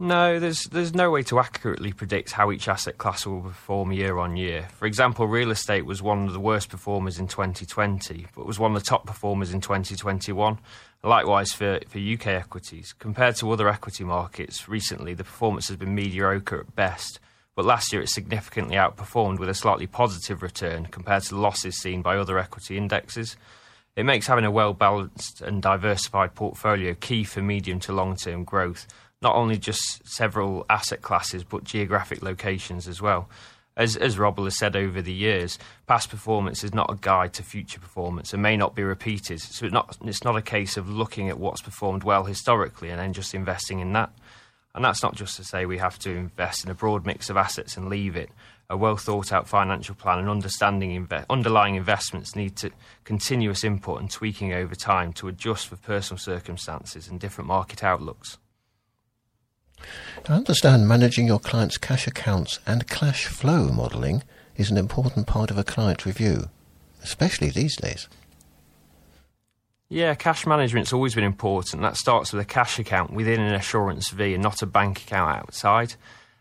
No, 0.00 0.40
there's 0.40 0.64
there's 0.64 0.92
no 0.92 1.12
way 1.12 1.22
to 1.24 1.38
accurately 1.38 1.92
predict 1.92 2.32
how 2.32 2.50
each 2.50 2.66
asset 2.66 2.98
class 2.98 3.24
will 3.24 3.42
perform 3.42 3.92
year 3.92 4.18
on 4.18 4.36
year. 4.36 4.66
For 4.76 4.86
example, 4.86 5.28
real 5.28 5.52
estate 5.52 5.86
was 5.86 6.02
one 6.02 6.26
of 6.26 6.32
the 6.32 6.40
worst 6.40 6.68
performers 6.68 7.20
in 7.20 7.28
2020, 7.28 8.26
but 8.34 8.44
was 8.44 8.58
one 8.58 8.74
of 8.74 8.82
the 8.82 8.88
top 8.88 9.06
performers 9.06 9.54
in 9.54 9.60
2021. 9.60 10.58
Likewise 11.04 11.52
for, 11.52 11.78
for 11.86 11.98
UK 11.98 12.26
equities. 12.26 12.92
Compared 12.92 13.36
to 13.36 13.52
other 13.52 13.68
equity 13.68 14.02
markets 14.02 14.68
recently, 14.68 15.14
the 15.14 15.22
performance 15.22 15.68
has 15.68 15.76
been 15.76 15.94
mediocre 15.94 16.58
at 16.58 16.74
best, 16.74 17.20
but 17.54 17.64
last 17.64 17.92
year 17.92 18.02
it 18.02 18.08
significantly 18.08 18.74
outperformed 18.74 19.38
with 19.38 19.48
a 19.48 19.54
slightly 19.54 19.86
positive 19.86 20.42
return 20.42 20.86
compared 20.86 21.22
to 21.22 21.34
the 21.34 21.40
losses 21.40 21.80
seen 21.80 22.02
by 22.02 22.16
other 22.16 22.36
equity 22.40 22.76
indexes. 22.76 23.36
It 23.94 24.04
makes 24.04 24.26
having 24.26 24.44
a 24.44 24.50
well 24.50 24.74
balanced 24.74 25.40
and 25.40 25.62
diversified 25.62 26.34
portfolio 26.34 26.94
key 26.94 27.22
for 27.22 27.42
medium 27.42 27.78
to 27.80 27.92
long 27.92 28.16
term 28.16 28.42
growth, 28.42 28.88
not 29.24 29.34
only 29.34 29.58
just 29.58 30.06
several 30.06 30.64
asset 30.70 31.02
classes 31.02 31.42
but 31.42 31.64
geographic 31.64 32.22
locations 32.22 32.86
as 32.86 33.02
well. 33.02 33.28
As, 33.76 33.96
as 33.96 34.20
Robble 34.20 34.44
has 34.44 34.56
said 34.56 34.76
over 34.76 35.02
the 35.02 35.12
years, 35.12 35.58
past 35.88 36.08
performance 36.08 36.62
is 36.62 36.72
not 36.72 36.92
a 36.92 36.98
guide 37.00 37.32
to 37.34 37.42
future 37.42 37.80
performance 37.80 38.32
and 38.32 38.40
may 38.40 38.56
not 38.56 38.76
be 38.76 38.84
repeated. 38.84 39.40
So 39.40 39.66
it's 39.66 39.72
not, 39.72 39.98
it's 40.04 40.22
not 40.22 40.36
a 40.36 40.42
case 40.42 40.76
of 40.76 40.88
looking 40.88 41.28
at 41.28 41.40
what's 41.40 41.60
performed 41.60 42.04
well 42.04 42.22
historically 42.22 42.90
and 42.90 43.00
then 43.00 43.12
just 43.12 43.34
investing 43.34 43.80
in 43.80 43.92
that. 43.94 44.12
And 44.76 44.84
that's 44.84 45.02
not 45.02 45.16
just 45.16 45.36
to 45.36 45.44
say 45.44 45.66
we 45.66 45.78
have 45.78 45.98
to 46.00 46.10
invest 46.10 46.64
in 46.64 46.70
a 46.70 46.74
broad 46.74 47.04
mix 47.04 47.30
of 47.30 47.36
assets 47.36 47.76
and 47.76 47.88
leave 47.88 48.14
it. 48.14 48.30
A 48.70 48.76
well 48.76 48.96
thought 48.96 49.32
out 49.32 49.48
financial 49.48 49.94
plan 49.94 50.18
and 50.18 50.28
understanding 50.28 51.06
inve- 51.06 51.26
underlying 51.28 51.74
investments 51.74 52.36
need 52.36 52.56
to 52.56 52.70
continuous 53.02 53.64
input 53.64 54.00
and 54.00 54.10
tweaking 54.10 54.52
over 54.52 54.74
time 54.74 55.12
to 55.14 55.28
adjust 55.28 55.66
for 55.66 55.76
personal 55.76 56.18
circumstances 56.18 57.08
and 57.08 57.20
different 57.20 57.48
market 57.48 57.82
outlooks. 57.82 58.38
I 60.28 60.34
understand 60.34 60.88
managing 60.88 61.26
your 61.26 61.38
client's 61.38 61.78
cash 61.78 62.06
accounts 62.06 62.60
and 62.66 62.88
cash 62.88 63.26
flow 63.26 63.70
modelling 63.70 64.22
is 64.56 64.70
an 64.70 64.76
important 64.76 65.26
part 65.26 65.50
of 65.50 65.58
a 65.58 65.64
client 65.64 66.06
review, 66.06 66.48
especially 67.02 67.50
these 67.50 67.76
days. 67.76 68.08
Yeah, 69.88 70.14
cash 70.14 70.46
management's 70.46 70.92
always 70.92 71.14
been 71.14 71.24
important. 71.24 71.82
That 71.82 71.96
starts 71.96 72.32
with 72.32 72.40
a 72.40 72.46
cash 72.46 72.78
account 72.78 73.12
within 73.12 73.40
an 73.40 73.54
Assurance 73.54 74.10
Vie 74.10 74.34
and 74.34 74.42
not 74.42 74.62
a 74.62 74.66
bank 74.66 75.02
account 75.02 75.36
outside. 75.36 75.94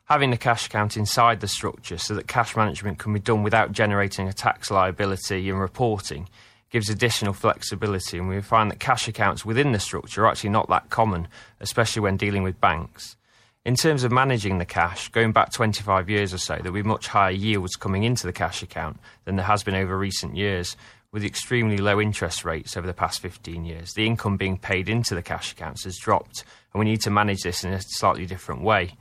Having 0.06 0.32
the 0.32 0.38
cash 0.38 0.68
account 0.68 0.98
inside 0.98 1.40
the 1.40 1.48
structure 1.48 1.98
so 1.98 2.16
that 2.16 2.28
cash 2.28 2.56
management 2.56 3.00
can 3.00 3.14
be 3.14 3.20
done 3.20 3.44
without 3.44 3.72
generating 3.72 4.28
a 4.28 4.34
tax 4.34 4.72
liability 4.72 5.50
and 5.50 5.60
reporting 5.60 6.30
gives 6.70 6.90
additional 6.90 7.34
flexibility. 7.34 8.18
And 8.18 8.28
we 8.28 8.42
find 8.42 8.72
that 8.72 8.80
cash 8.80 9.08
accounts 9.08 9.46
within 9.46 9.72
the 9.72 9.80
structure 9.80 10.24
are 10.24 10.28
actually 10.28 10.50
not 10.50 10.70
that 10.70 10.90
common, 10.90 11.28
especially 11.60 12.02
when 12.02 12.18
dealing 12.18 12.44
with 12.44 12.60
banks. 12.60 13.16
In 13.66 13.76
terms 13.76 14.04
of 14.04 14.12
managing 14.12 14.58
the 14.58 14.66
cash, 14.66 15.08
going 15.08 15.32
back 15.32 15.54
25 15.54 16.10
years 16.10 16.34
or 16.34 16.38
so, 16.38 16.56
there'll 16.56 16.74
be 16.74 16.84
much 16.84 17.08
higher 17.08 17.32
yields 17.32 17.78
coming 17.78 18.04
into 18.04 18.28
the 18.28 18.34
cash 18.34 18.62
account 18.62 19.00
than 19.24 19.38
there 19.38 19.46
has 19.46 19.64
been 19.64 19.74
over 19.76 19.98
recent 19.98 20.36
years, 20.36 20.76
with 21.14 21.24
extremely 21.24 21.78
low 21.78 22.02
interest 22.02 22.44
rates 22.44 22.76
over 22.76 22.86
the 22.86 22.94
past 22.94 23.22
15 23.22 23.64
years, 23.64 23.94
the 23.94 24.06
income 24.06 24.36
being 24.36 24.58
paid 24.58 24.90
into 24.90 25.16
the 25.16 25.22
cash 25.22 25.54
accounts 25.54 25.86
has 25.86 25.98
dropped, 25.98 26.44
and 26.74 26.80
we 26.80 26.86
need 26.86 27.00
to 27.02 27.10
manage 27.10 27.44
this 27.44 27.64
in 27.64 27.72
a 27.72 27.80
slightly 27.82 28.26
different 28.26 28.64
way. 28.64 28.98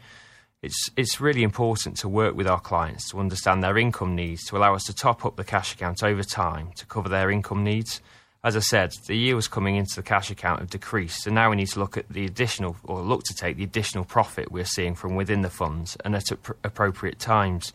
It's, 0.63 0.91
it's 0.97 1.21
really 1.21 1.43
important 1.43 1.97
to 1.97 2.09
work 2.09 2.37
with 2.37 2.47
our 2.47 2.61
clients 2.61 3.11
to 3.11 3.19
understand 3.19 3.65
their 3.65 3.79
income 3.79 4.15
needs 4.15 4.45
to 4.45 4.57
allow 4.57 4.77
us 4.77 4.85
to 4.85 4.95
top 4.95 5.25
up 5.25 5.35
the 5.35 5.43
cash 5.43 5.75
account 5.75 6.05
over 6.05 6.23
time 6.23 6.71
to 6.77 6.87
cover 6.87 7.09
their 7.09 7.33
income 7.33 7.65
needs. 7.65 8.01
As 8.45 8.57
I 8.57 8.61
said, 8.61 8.93
the 9.07 9.15
yields 9.15 9.47
coming 9.47 9.77
into 9.77 9.95
the 9.95 10.03
cash 10.03 10.29
account 10.29 10.59
have 10.59 10.71
decreased, 10.71 11.23
so 11.23 11.31
now 11.31 11.51
we 11.51 11.55
need 11.55 11.69
to 11.69 11.79
look 11.79 11.97
at 11.97 12.09
the 12.09 12.25
additional, 12.25 12.77
or 12.83 13.01
look 13.01 13.23
to 13.25 13.35
take 13.35 13.57
the 13.57 13.63
additional 13.63 14.05
profit 14.05 14.51
we're 14.51 14.65
seeing 14.65 14.97
from 14.97 15.15
within 15.15 15.43
the 15.43 15.51
funds 15.51 15.97
and 16.05 16.17
at 16.17 16.33
appropriate 16.65 17.21
times. 17.21 17.73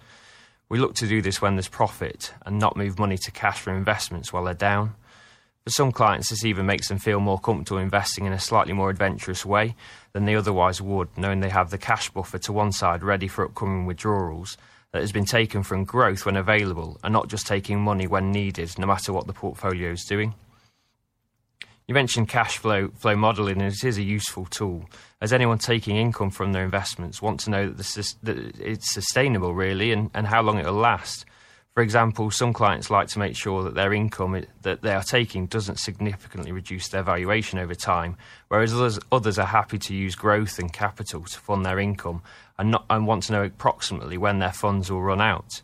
We 0.67 0.77
look 0.77 0.93
to 0.95 1.07
do 1.07 1.21
this 1.21 1.41
when 1.41 1.55
there's 1.55 1.69
profit 1.69 2.33
and 2.45 2.59
not 2.59 2.75
move 2.75 2.99
money 2.99 3.17
to 3.17 3.31
cash 3.31 3.61
for 3.61 3.73
investments 3.73 4.33
while 4.33 4.43
they're 4.43 4.53
down. 4.53 4.95
For 5.63 5.69
some 5.69 5.93
clients, 5.93 6.31
this 6.31 6.43
even 6.43 6.65
makes 6.65 6.89
them 6.89 6.99
feel 6.99 7.21
more 7.21 7.39
comfortable 7.39 7.79
investing 7.79 8.25
in 8.25 8.33
a 8.33 8.39
slightly 8.39 8.73
more 8.73 8.89
adventurous 8.89 9.45
way 9.45 9.73
than 10.11 10.25
they 10.25 10.35
otherwise 10.35 10.81
would, 10.81 11.17
knowing 11.17 11.39
they 11.39 11.47
have 11.47 11.69
the 11.69 11.77
cash 11.77 12.09
buffer 12.09 12.39
to 12.39 12.51
one 12.51 12.73
side 12.73 13.03
ready 13.03 13.29
for 13.29 13.45
upcoming 13.45 13.85
withdrawals 13.85 14.57
that 14.91 14.99
has 14.99 15.13
been 15.13 15.23
taken 15.23 15.63
from 15.63 15.85
growth 15.85 16.25
when 16.25 16.35
available 16.35 16.99
and 17.05 17.13
not 17.13 17.29
just 17.29 17.47
taking 17.47 17.79
money 17.79 18.05
when 18.05 18.33
needed, 18.33 18.77
no 18.77 18.85
matter 18.85 19.13
what 19.13 19.27
the 19.27 19.33
portfolio 19.33 19.91
is 19.91 20.03
doing. 20.03 20.33
You 21.87 21.93
mentioned 21.93 22.27
cash 22.27 22.57
flow 22.57 22.89
flow 22.89 23.15
modelling, 23.15 23.61
and 23.61 23.71
it 23.71 23.81
is 23.81 23.97
a 23.97 24.03
useful 24.03 24.45
tool. 24.45 24.89
As 25.21 25.31
anyone 25.31 25.57
taking 25.57 25.95
income 25.95 26.31
from 26.31 26.51
their 26.51 26.65
investments 26.65 27.21
want 27.21 27.39
to 27.41 27.49
know 27.49 27.69
that, 27.69 28.13
that 28.23 28.37
it's 28.59 28.93
sustainable, 28.93 29.53
really, 29.53 29.93
and, 29.93 30.11
and 30.13 30.27
how 30.27 30.41
long 30.41 30.59
it 30.59 30.65
will 30.65 30.73
last. 30.73 31.25
For 31.75 31.81
example, 31.81 32.29
some 32.29 32.51
clients 32.51 32.89
like 32.89 33.07
to 33.09 33.19
make 33.19 33.37
sure 33.37 33.63
that 33.63 33.75
their 33.75 33.93
income 33.93 34.43
that 34.63 34.81
they 34.81 34.93
are 34.93 35.03
taking 35.03 35.45
doesn't 35.45 35.79
significantly 35.79 36.51
reduce 36.51 36.89
their 36.89 37.03
valuation 37.03 37.57
over 37.57 37.73
time, 37.73 38.17
whereas 38.49 38.73
others, 38.73 38.99
others 39.13 39.39
are 39.39 39.45
happy 39.45 39.77
to 39.77 39.95
use 39.95 40.13
growth 40.13 40.59
and 40.59 40.73
capital 40.73 41.23
to 41.23 41.39
fund 41.39 41.65
their 41.65 41.79
income 41.79 42.21
and, 42.57 42.71
not, 42.71 42.83
and 42.89 43.07
want 43.07 43.23
to 43.23 43.31
know 43.31 43.43
approximately 43.43 44.17
when 44.17 44.39
their 44.39 44.51
funds 44.51 44.91
will 44.91 45.03
run 45.03 45.21
out. 45.21 45.61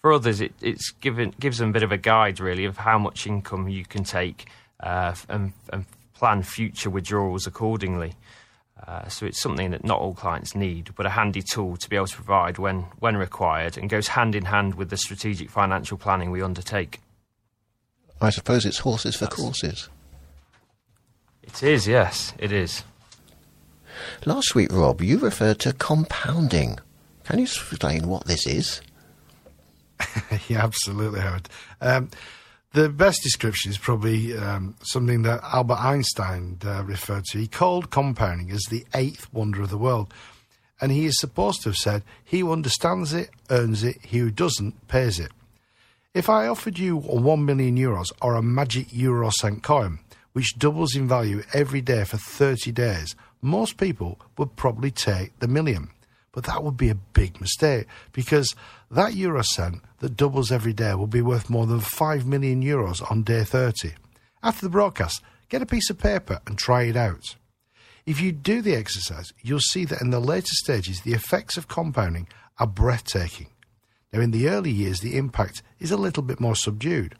For 0.00 0.12
others, 0.12 0.40
it 0.40 0.52
given, 1.00 1.34
gives 1.40 1.58
them 1.58 1.70
a 1.70 1.72
bit 1.72 1.82
of 1.82 1.90
a 1.90 1.96
guide, 1.96 2.38
really, 2.38 2.66
of 2.66 2.76
how 2.76 2.98
much 3.00 3.26
income 3.26 3.68
you 3.68 3.84
can 3.84 4.04
take 4.04 4.46
uh, 4.80 5.14
and, 5.28 5.52
and, 5.72 5.84
plan 6.14 6.42
future 6.42 6.88
withdrawals 6.88 7.46
accordingly. 7.46 8.14
Uh, 8.86 9.06
so 9.06 9.26
it's 9.26 9.38
something 9.38 9.70
that 9.70 9.84
not 9.84 10.00
all 10.00 10.14
clients 10.14 10.54
need, 10.54 10.88
but 10.96 11.04
a 11.04 11.10
handy 11.10 11.42
tool 11.42 11.76
to 11.76 11.90
be 11.90 11.96
able 11.96 12.06
to 12.06 12.16
provide 12.16 12.56
when, 12.56 12.80
when 13.00 13.18
required 13.18 13.76
and 13.76 13.90
goes 13.90 14.08
hand 14.08 14.34
in 14.34 14.46
hand 14.46 14.76
with 14.76 14.88
the 14.88 14.96
strategic 14.96 15.50
financial 15.50 15.98
planning 15.98 16.30
we 16.30 16.40
undertake. 16.40 17.00
I 18.20 18.30
suppose 18.30 18.64
it's 18.64 18.78
horses 18.78 19.16
for 19.16 19.26
That's, 19.26 19.36
courses. 19.36 19.88
It 21.42 21.62
is, 21.62 21.86
yes, 21.86 22.32
it 22.38 22.50
is. 22.50 22.82
Last 24.24 24.54
week, 24.54 24.72
Rob, 24.72 25.00
you 25.02 25.18
referred 25.18 25.58
to 25.60 25.72
compounding. 25.72 26.78
Can 27.24 27.38
you 27.38 27.44
explain 27.44 28.08
what 28.08 28.26
this 28.26 28.46
is? 28.46 28.80
yeah, 30.48 30.62
absolutely, 30.64 31.20
Howard. 31.20 31.48
Um, 31.80 32.10
the 32.76 32.90
best 32.90 33.22
description 33.22 33.70
is 33.70 33.78
probably 33.78 34.36
um, 34.36 34.74
something 34.82 35.22
that 35.22 35.40
Albert 35.42 35.80
Einstein 35.80 36.58
uh, 36.62 36.84
referred 36.84 37.24
to. 37.24 37.38
He 37.38 37.46
called 37.46 37.90
compounding 37.90 38.50
as 38.50 38.64
the 38.64 38.84
eighth 38.94 39.32
wonder 39.32 39.62
of 39.62 39.70
the 39.70 39.78
world. 39.78 40.12
And 40.78 40.92
he 40.92 41.06
is 41.06 41.18
supposed 41.18 41.62
to 41.62 41.70
have 41.70 41.76
said, 41.76 42.02
He 42.22 42.40
who 42.40 42.52
understands 42.52 43.14
it 43.14 43.30
earns 43.48 43.82
it, 43.82 43.96
he 44.02 44.18
who 44.18 44.30
doesn't 44.30 44.88
pays 44.88 45.18
it. 45.18 45.32
If 46.12 46.28
I 46.28 46.48
offered 46.48 46.78
you 46.78 46.98
1 46.98 47.46
million 47.46 47.78
euros 47.78 48.12
or 48.20 48.34
a 48.34 48.42
magic 48.42 48.88
euro 48.92 49.30
cent 49.30 49.62
coin, 49.62 50.00
which 50.34 50.58
doubles 50.58 50.94
in 50.94 51.08
value 51.08 51.44
every 51.54 51.80
day 51.80 52.04
for 52.04 52.18
30 52.18 52.72
days, 52.72 53.16
most 53.40 53.78
people 53.78 54.18
would 54.36 54.54
probably 54.54 54.90
take 54.90 55.38
the 55.38 55.48
million. 55.48 55.88
But 56.36 56.44
that 56.44 56.62
would 56.62 56.76
be 56.76 56.90
a 56.90 56.94
big 56.94 57.40
mistake 57.40 57.86
because 58.12 58.54
that 58.90 59.14
euro 59.14 59.42
cent 59.42 59.80
that 60.00 60.18
doubles 60.18 60.52
every 60.52 60.74
day 60.74 60.94
will 60.94 61.06
be 61.06 61.22
worth 61.22 61.48
more 61.48 61.64
than 61.64 61.80
5 61.80 62.26
million 62.26 62.62
euros 62.62 63.00
on 63.10 63.22
day 63.22 63.42
30. 63.42 63.94
After 64.42 64.66
the 64.66 64.70
broadcast, 64.70 65.22
get 65.48 65.62
a 65.62 65.66
piece 65.66 65.88
of 65.88 65.96
paper 65.96 66.42
and 66.46 66.58
try 66.58 66.82
it 66.82 66.94
out. 66.94 67.36
If 68.04 68.20
you 68.20 68.32
do 68.32 68.60
the 68.60 68.74
exercise, 68.74 69.32
you'll 69.40 69.60
see 69.60 69.86
that 69.86 70.02
in 70.02 70.10
the 70.10 70.20
later 70.20 70.52
stages, 70.52 71.00
the 71.00 71.14
effects 71.14 71.56
of 71.56 71.68
compounding 71.68 72.28
are 72.58 72.66
breathtaking. 72.66 73.48
Now, 74.12 74.20
in 74.20 74.30
the 74.30 74.50
early 74.50 74.70
years, 74.70 75.00
the 75.00 75.16
impact 75.16 75.62
is 75.78 75.90
a 75.90 75.96
little 75.96 76.22
bit 76.22 76.38
more 76.38 76.54
subdued. 76.54 77.14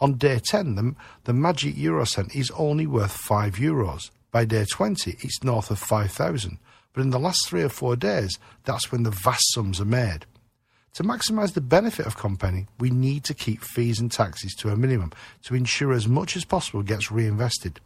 On 0.00 0.14
day 0.14 0.40
10, 0.42 0.76
the, 0.76 0.94
the 1.24 1.34
magic 1.34 1.76
euro 1.76 2.06
cent 2.06 2.34
is 2.34 2.50
only 2.52 2.86
worth 2.86 3.12
5 3.12 3.56
euros. 3.56 4.10
By 4.30 4.46
day 4.46 4.64
20, 4.64 5.18
it's 5.20 5.44
north 5.44 5.70
of 5.70 5.78
5,000. 5.78 6.58
But 6.92 7.02
in 7.02 7.10
the 7.10 7.18
last 7.18 7.48
three 7.48 7.62
or 7.62 7.68
four 7.68 7.96
days, 7.96 8.38
that's 8.64 8.90
when 8.90 9.02
the 9.04 9.10
vast 9.10 9.52
sums 9.52 9.80
are 9.80 9.84
made. 9.84 10.26
To 10.94 11.04
maximise 11.04 11.54
the 11.54 11.60
benefit 11.60 12.06
of 12.06 12.16
compounding, 12.16 12.66
we 12.80 12.90
need 12.90 13.22
to 13.24 13.34
keep 13.34 13.62
fees 13.62 14.00
and 14.00 14.10
taxes 14.10 14.54
to 14.56 14.70
a 14.70 14.76
minimum 14.76 15.12
to 15.44 15.54
ensure 15.54 15.92
as 15.92 16.08
much 16.08 16.36
as 16.36 16.44
possible 16.44 16.82
gets 16.82 17.12
reinvested. 17.12 17.80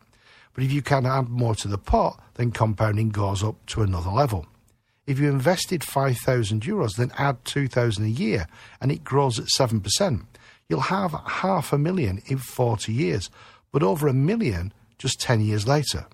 But 0.54 0.64
if 0.64 0.72
you 0.72 0.80
can 0.80 1.04
add 1.04 1.28
more 1.28 1.54
to 1.56 1.68
the 1.68 1.78
pot, 1.78 2.22
then 2.34 2.50
compounding 2.50 3.10
goes 3.10 3.42
up 3.42 3.56
to 3.66 3.82
another 3.82 4.10
level. 4.10 4.46
If 5.06 5.18
you 5.18 5.28
invested 5.28 5.84
5,000 5.84 6.62
euros, 6.62 6.96
then 6.96 7.12
add 7.18 7.44
2,000 7.44 8.04
a 8.04 8.08
year 8.08 8.46
and 8.80 8.90
it 8.90 9.04
grows 9.04 9.38
at 9.38 9.46
7%. 9.46 10.24
You'll 10.68 10.80
have 10.80 11.14
half 11.26 11.72
a 11.74 11.78
million 11.78 12.22
in 12.26 12.38
40 12.38 12.90
years, 12.92 13.28
but 13.70 13.82
over 13.82 14.08
a 14.08 14.14
million 14.14 14.72
just 14.96 15.20
10 15.20 15.42
years 15.42 15.68
later. 15.68 16.06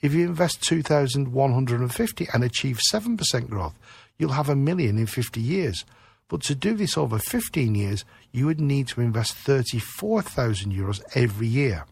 If 0.00 0.12
you 0.12 0.26
invest 0.26 0.62
2,150 0.62 2.28
and 2.32 2.44
achieve 2.44 2.78
7% 2.92 3.48
growth, 3.48 3.74
you'll 4.18 4.32
have 4.32 4.48
a 4.48 4.56
million 4.56 4.98
in 4.98 5.06
50 5.06 5.40
years. 5.40 5.84
But 6.28 6.42
to 6.42 6.54
do 6.54 6.74
this 6.74 6.98
over 6.98 7.18
15 7.18 7.74
years, 7.74 8.04
you 8.32 8.46
would 8.46 8.60
need 8.60 8.88
to 8.88 9.00
invest 9.00 9.34
34,000 9.34 10.72
euros 10.72 11.00
every 11.14 11.46
year. 11.46 11.86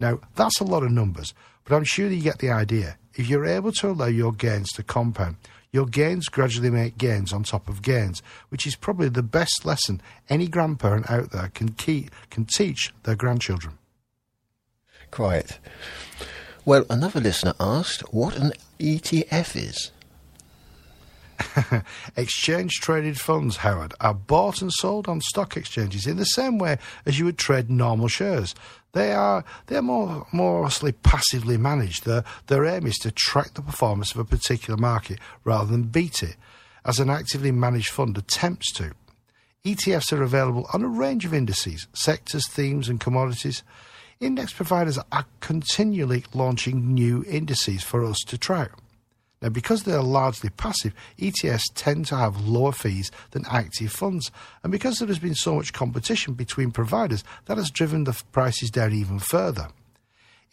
Now, 0.00 0.20
that's 0.36 0.60
a 0.60 0.64
lot 0.64 0.82
of 0.82 0.90
numbers, 0.90 1.34
but 1.64 1.74
I'm 1.74 1.84
sure 1.84 2.08
you 2.08 2.22
get 2.22 2.38
the 2.38 2.50
idea. 2.50 2.98
If 3.14 3.28
you're 3.28 3.46
able 3.46 3.72
to 3.72 3.90
allow 3.90 4.06
your 4.06 4.32
gains 4.32 4.70
to 4.72 4.82
compound, 4.82 5.36
your 5.72 5.86
gains 5.86 6.28
gradually 6.28 6.70
make 6.70 6.98
gains 6.98 7.32
on 7.32 7.42
top 7.42 7.68
of 7.68 7.82
gains, 7.82 8.22
which 8.48 8.66
is 8.66 8.76
probably 8.76 9.08
the 9.08 9.22
best 9.22 9.64
lesson 9.64 10.00
any 10.28 10.46
grandparent 10.46 11.10
out 11.10 11.30
there 11.30 11.50
can, 11.54 11.70
can 11.70 12.44
teach 12.44 12.92
their 13.02 13.16
grandchildren. 13.16 13.78
Quite. 15.10 15.58
Well, 16.66 16.86
another 16.88 17.20
listener 17.20 17.52
asked 17.60 18.00
what 18.12 18.36
an 18.36 18.52
ETF 18.80 19.54
is. 19.54 19.90
Exchange 22.16 22.72
traded 22.80 23.20
funds, 23.20 23.58
Howard, 23.58 23.92
are 24.00 24.14
bought 24.14 24.62
and 24.62 24.72
sold 24.72 25.06
on 25.06 25.20
stock 25.20 25.58
exchanges 25.58 26.06
in 26.06 26.16
the 26.16 26.24
same 26.24 26.58
way 26.58 26.78
as 27.04 27.18
you 27.18 27.26
would 27.26 27.36
trade 27.36 27.68
normal 27.68 28.08
shares. 28.08 28.54
They 28.92 29.12
are 29.12 29.44
they're 29.66 29.82
more 29.82 30.26
mostly 30.32 30.92
passively 30.92 31.58
managed. 31.58 32.06
Their 32.06 32.24
their 32.46 32.64
aim 32.64 32.86
is 32.86 32.96
to 32.98 33.10
track 33.10 33.52
the 33.54 33.62
performance 33.62 34.12
of 34.12 34.18
a 34.18 34.24
particular 34.24 34.78
market 34.78 35.18
rather 35.44 35.70
than 35.70 35.82
beat 35.82 36.22
it, 36.22 36.36
as 36.86 36.98
an 36.98 37.10
actively 37.10 37.52
managed 37.52 37.90
fund 37.90 38.16
attempts 38.16 38.72
to. 38.74 38.92
ETFs 39.66 40.12
are 40.12 40.22
available 40.22 40.66
on 40.72 40.82
a 40.82 40.88
range 40.88 41.26
of 41.26 41.34
indices, 41.34 41.88
sectors, 41.92 42.48
themes, 42.48 42.88
and 42.88 43.00
commodities. 43.00 43.62
Index 44.20 44.52
providers 44.52 44.98
are 45.12 45.26
continually 45.40 46.24
launching 46.32 46.94
new 46.94 47.24
indices 47.28 47.82
for 47.82 48.04
us 48.04 48.18
to 48.26 48.38
track. 48.38 48.70
Now, 49.42 49.50
because 49.50 49.82
they 49.82 49.92
are 49.92 50.02
largely 50.02 50.48
passive, 50.48 50.94
ETFs 51.18 51.64
tend 51.74 52.06
to 52.06 52.16
have 52.16 52.46
lower 52.46 52.72
fees 52.72 53.10
than 53.32 53.44
active 53.50 53.92
funds. 53.92 54.30
And 54.62 54.72
because 54.72 54.98
there 54.98 55.08
has 55.08 55.18
been 55.18 55.34
so 55.34 55.56
much 55.56 55.74
competition 55.74 56.32
between 56.32 56.70
providers, 56.70 57.24
that 57.44 57.58
has 57.58 57.70
driven 57.70 58.04
the 58.04 58.18
prices 58.32 58.70
down 58.70 58.94
even 58.94 59.18
further. 59.18 59.68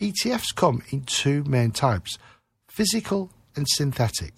ETFs 0.02 0.54
come 0.54 0.84
in 0.90 1.04
two 1.04 1.44
main 1.46 1.72
types 1.72 2.18
physical 2.68 3.32
and 3.56 3.66
synthetic. 3.70 4.34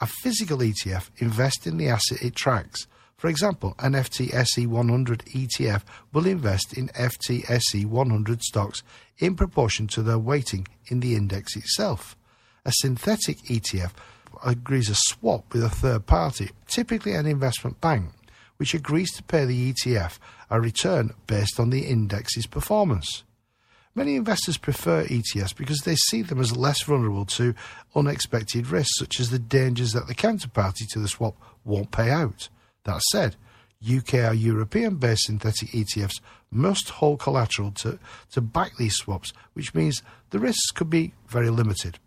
A 0.00 0.06
physical 0.06 0.58
ETF 0.58 1.10
invests 1.18 1.66
in 1.66 1.76
the 1.76 1.88
asset 1.88 2.22
it 2.22 2.34
tracks. 2.34 2.86
For 3.18 3.26
example, 3.26 3.74
an 3.80 3.94
FTSE 3.94 4.68
100 4.68 5.24
ETF 5.26 5.82
will 6.12 6.24
invest 6.24 6.72
in 6.72 6.86
FTSE 6.90 7.84
100 7.84 8.42
stocks 8.42 8.84
in 9.18 9.34
proportion 9.34 9.88
to 9.88 10.02
their 10.02 10.20
weighting 10.20 10.68
in 10.86 11.00
the 11.00 11.16
index 11.16 11.56
itself. 11.56 12.16
A 12.64 12.70
synthetic 12.72 13.38
ETF 13.38 13.90
agrees 14.44 14.88
a 14.88 14.94
swap 14.94 15.52
with 15.52 15.64
a 15.64 15.68
third 15.68 16.06
party, 16.06 16.50
typically 16.68 17.14
an 17.14 17.26
investment 17.26 17.80
bank, 17.80 18.10
which 18.56 18.72
agrees 18.72 19.12
to 19.14 19.24
pay 19.24 19.44
the 19.44 19.72
ETF 19.72 20.18
a 20.48 20.60
return 20.60 21.12
based 21.26 21.58
on 21.58 21.70
the 21.70 21.86
index's 21.86 22.46
performance. 22.46 23.24
Many 23.96 24.14
investors 24.14 24.58
prefer 24.58 25.06
ETFs 25.06 25.56
because 25.56 25.80
they 25.80 25.96
see 25.96 26.22
them 26.22 26.40
as 26.40 26.56
less 26.56 26.82
vulnerable 26.82 27.24
to 27.26 27.52
unexpected 27.96 28.68
risks, 28.68 28.96
such 28.96 29.18
as 29.18 29.30
the 29.30 29.40
dangers 29.40 29.92
that 29.92 30.06
the 30.06 30.14
counterparty 30.14 30.86
to 30.92 31.00
the 31.00 31.08
swap 31.08 31.34
won't 31.64 31.90
pay 31.90 32.10
out. 32.10 32.48
That 32.88 33.02
said, 33.02 33.36
UK 33.86 34.14
or 34.14 34.32
European 34.32 34.96
based 34.96 35.26
synthetic 35.26 35.68
ETFs 35.72 36.22
must 36.50 36.88
hold 36.88 37.20
collateral 37.20 37.70
to, 37.72 37.98
to 38.32 38.40
back 38.40 38.78
these 38.78 38.96
swaps, 38.96 39.34
which 39.52 39.74
means 39.74 40.02
the 40.30 40.38
risks 40.38 40.70
could 40.70 40.88
be 40.88 41.12
very 41.26 41.50
limited. 41.50 41.98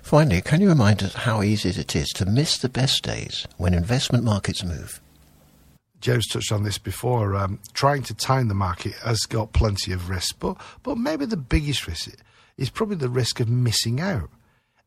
Finally, 0.00 0.40
can 0.40 0.62
you 0.62 0.70
remind 0.70 1.02
us 1.02 1.12
how 1.12 1.42
easy 1.42 1.68
it 1.68 1.94
is 1.94 2.08
to 2.08 2.24
miss 2.24 2.56
the 2.56 2.70
best 2.70 3.02
days 3.02 3.46
when 3.58 3.74
investment 3.74 4.24
markets 4.24 4.64
move? 4.64 5.02
James 6.00 6.26
touched 6.26 6.52
on 6.52 6.62
this 6.62 6.78
before. 6.78 7.36
Um, 7.36 7.58
trying 7.74 8.02
to 8.04 8.14
time 8.14 8.48
the 8.48 8.54
market 8.54 8.94
has 9.04 9.20
got 9.28 9.52
plenty 9.52 9.92
of 9.92 10.08
risk, 10.08 10.36
but 10.40 10.56
but 10.82 10.96
maybe 10.96 11.26
the 11.26 11.36
biggest 11.36 11.86
risk 11.86 12.12
is 12.56 12.70
probably 12.70 12.96
the 12.96 13.10
risk 13.10 13.40
of 13.40 13.50
missing 13.50 14.00
out. 14.00 14.30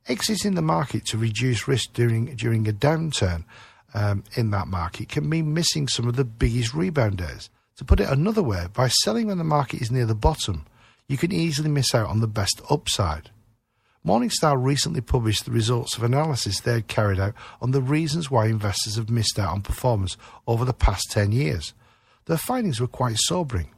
Exiting 0.08 0.56
the 0.56 0.62
market 0.62 1.06
to 1.06 1.18
reduce 1.18 1.68
risk 1.68 1.94
during 1.94 2.36
during 2.36 2.68
a 2.68 2.74
downturn 2.74 3.46
um, 3.94 4.24
in 4.36 4.52
that 4.52 4.68
market 4.68 5.10
can 5.10 5.30
mean 5.30 5.54
missing 5.54 5.88
some 5.88 6.08
of 6.08 6.16
the 6.16 6.26
biggest 6.26 6.74
rebound 6.74 7.18
days. 7.18 7.50
To 7.78 7.86
put 7.86 8.00
it 8.00 8.10
another 8.10 8.44
way, 8.44 8.68
by 8.74 8.88
selling 8.88 9.28
when 9.28 9.38
the 9.38 9.44
market 9.44 9.82
is 9.82 9.92
near 9.92 10.06
the 10.06 10.14
bottom, 10.14 10.66
you 11.08 11.18
can 11.18 11.32
easily 11.32 11.70
miss 11.70 11.96
out 11.96 12.10
on 12.10 12.20
the 12.20 12.28
best 12.28 12.62
upside. 12.70 13.30
Morningstar 14.06 14.62
recently 14.62 15.00
published 15.00 15.46
the 15.46 15.52
results 15.52 15.96
of 15.96 16.04
analysis 16.04 16.60
they 16.60 16.74
had 16.74 16.88
carried 16.88 17.20
out 17.20 17.34
on 17.62 17.72
the 17.72 17.82
reasons 17.82 18.30
why 18.30 18.48
investors 18.48 18.98
have 18.98 19.10
missed 19.10 19.40
out 19.40 19.54
on 19.54 19.62
performance 19.62 20.18
over 20.46 20.66
the 20.66 20.74
past 20.74 21.10
10 21.12 21.32
years. 21.32 21.74
Their 22.26 22.38
findings 22.38 22.82
were 22.82 22.88
quite 22.88 23.16
sobering. 23.18 23.70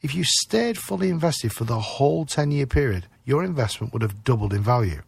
If 0.00 0.14
you 0.14 0.22
stayed 0.24 0.78
fully 0.78 1.10
invested 1.10 1.52
for 1.52 1.64
the 1.64 1.80
whole 1.80 2.24
10 2.24 2.52
year 2.52 2.66
period, 2.66 3.06
your 3.24 3.42
investment 3.42 3.92
would 3.92 4.02
have 4.02 4.22
doubled 4.22 4.52
in 4.52 4.62
value. 4.62 5.02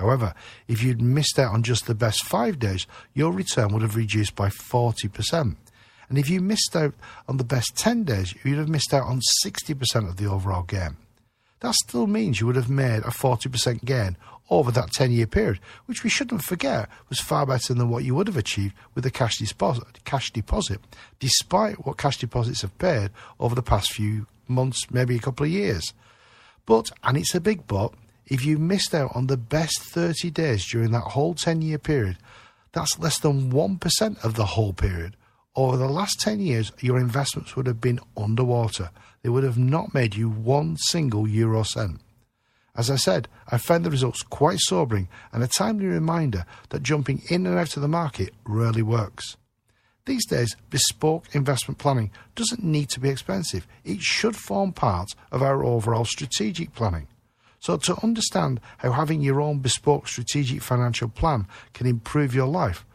However, 0.00 0.32
if 0.66 0.82
you'd 0.82 1.02
missed 1.02 1.38
out 1.38 1.52
on 1.52 1.62
just 1.62 1.86
the 1.86 1.94
best 1.94 2.24
five 2.24 2.58
days, 2.58 2.86
your 3.12 3.32
return 3.32 3.68
would 3.74 3.82
have 3.82 3.96
reduced 3.96 4.34
by 4.34 4.48
40%. 4.48 5.56
And 6.08 6.18
if 6.18 6.30
you 6.30 6.40
missed 6.40 6.74
out 6.74 6.94
on 7.28 7.36
the 7.36 7.44
best 7.44 7.76
10 7.76 8.04
days, 8.04 8.34
you'd 8.42 8.56
have 8.56 8.70
missed 8.70 8.94
out 8.94 9.06
on 9.06 9.20
60% 9.44 10.08
of 10.08 10.16
the 10.16 10.24
overall 10.24 10.62
gain. 10.62 10.96
That 11.60 11.74
still 11.74 12.06
means 12.06 12.40
you 12.40 12.46
would 12.46 12.56
have 12.56 12.70
made 12.70 13.00
a 13.00 13.10
40% 13.10 13.84
gain 13.84 14.16
over 14.48 14.70
that 14.70 14.90
10 14.90 15.12
year 15.12 15.26
period, 15.26 15.60
which 15.84 16.02
we 16.02 16.08
shouldn't 16.08 16.44
forget 16.44 16.88
was 17.10 17.20
far 17.20 17.44
better 17.44 17.74
than 17.74 17.90
what 17.90 18.02
you 18.02 18.14
would 18.14 18.26
have 18.26 18.38
achieved 18.38 18.74
with 18.94 19.04
a 19.04 19.10
cash 19.10 19.36
deposit, 19.36 20.02
cash 20.04 20.32
deposit, 20.32 20.80
despite 21.18 21.84
what 21.84 21.98
cash 21.98 22.16
deposits 22.16 22.62
have 22.62 22.76
paid 22.78 23.10
over 23.38 23.54
the 23.54 23.62
past 23.62 23.92
few 23.92 24.26
months, 24.48 24.90
maybe 24.90 25.14
a 25.16 25.20
couple 25.20 25.44
of 25.44 25.52
years. 25.52 25.92
But, 26.64 26.90
and 27.04 27.18
it's 27.18 27.34
a 27.34 27.40
big 27.40 27.66
but, 27.66 27.92
if 28.30 28.44
you 28.44 28.58
missed 28.58 28.94
out 28.94 29.10
on 29.14 29.26
the 29.26 29.36
best 29.36 29.82
30 29.82 30.30
days 30.30 30.64
during 30.64 30.92
that 30.92 31.00
whole 31.00 31.34
10 31.34 31.60
year 31.62 31.78
period, 31.78 32.16
that's 32.72 32.98
less 32.98 33.18
than 33.18 33.50
1% 33.52 34.24
of 34.24 34.34
the 34.34 34.46
whole 34.46 34.72
period. 34.72 35.16
Over 35.56 35.76
the 35.76 35.88
last 35.88 36.20
10 36.20 36.38
years, 36.38 36.70
your 36.80 36.98
investments 36.98 37.56
would 37.56 37.66
have 37.66 37.80
been 37.80 37.98
underwater. 38.16 38.90
They 39.22 39.28
would 39.28 39.42
have 39.42 39.58
not 39.58 39.92
made 39.92 40.14
you 40.14 40.30
one 40.30 40.76
single 40.76 41.26
euro 41.26 41.64
cent. 41.64 42.00
As 42.76 42.88
I 42.88 42.96
said, 42.96 43.28
I 43.48 43.58
found 43.58 43.84
the 43.84 43.90
results 43.90 44.22
quite 44.22 44.60
sobering 44.60 45.08
and 45.32 45.42
a 45.42 45.48
timely 45.48 45.86
reminder 45.86 46.46
that 46.68 46.84
jumping 46.84 47.22
in 47.28 47.46
and 47.46 47.58
out 47.58 47.74
of 47.76 47.82
the 47.82 47.88
market 47.88 48.32
rarely 48.46 48.82
works. 48.82 49.36
These 50.06 50.24
days, 50.26 50.56
bespoke 50.70 51.26
investment 51.34 51.78
planning 51.78 52.12
doesn't 52.36 52.62
need 52.62 52.88
to 52.90 53.00
be 53.00 53.10
expensive. 53.10 53.66
It 53.84 54.00
should 54.00 54.36
form 54.36 54.72
part 54.72 55.10
of 55.32 55.42
our 55.42 55.64
overall 55.64 56.04
strategic 56.04 56.74
planning. 56.74 57.08
So, 57.60 57.76
to 57.76 58.02
understand 58.02 58.60
how 58.78 58.92
having 58.92 59.20
your 59.20 59.40
own 59.40 59.60
bespoke 59.60 60.08
strategic 60.08 60.62
financial 60.62 61.08
plan 61.08 61.46
can 61.74 61.86
improve 61.86 62.34
your 62.34 62.46
life, 62.46 62.86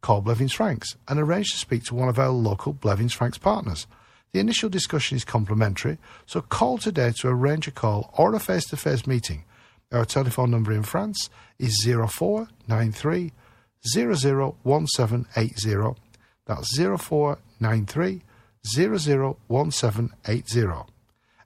call 0.00 0.20
Blevins 0.20 0.52
Franks 0.52 0.96
and 1.08 1.18
arrange 1.18 1.50
to 1.52 1.58
speak 1.58 1.84
to 1.84 1.94
one 1.94 2.08
of 2.08 2.18
our 2.18 2.30
local 2.30 2.72
Blevins 2.72 3.12
Franks 3.12 3.38
partners. 3.38 3.86
The 4.32 4.40
initial 4.40 4.70
discussion 4.70 5.16
is 5.16 5.24
complimentary, 5.24 5.98
so 6.24 6.40
call 6.40 6.78
today 6.78 7.12
to 7.18 7.28
arrange 7.28 7.68
a 7.68 7.70
call 7.70 8.14
or 8.16 8.34
a 8.34 8.40
face 8.40 8.64
to 8.66 8.76
face 8.76 9.06
meeting. 9.06 9.44
Our 9.92 10.06
telephone 10.06 10.50
number 10.50 10.72
in 10.72 10.84
France 10.84 11.28
is 11.58 11.84
0493 11.84 13.32
001780. 13.94 16.00
That's 16.46 16.78
0493 16.78 18.22
001780. 18.64 20.91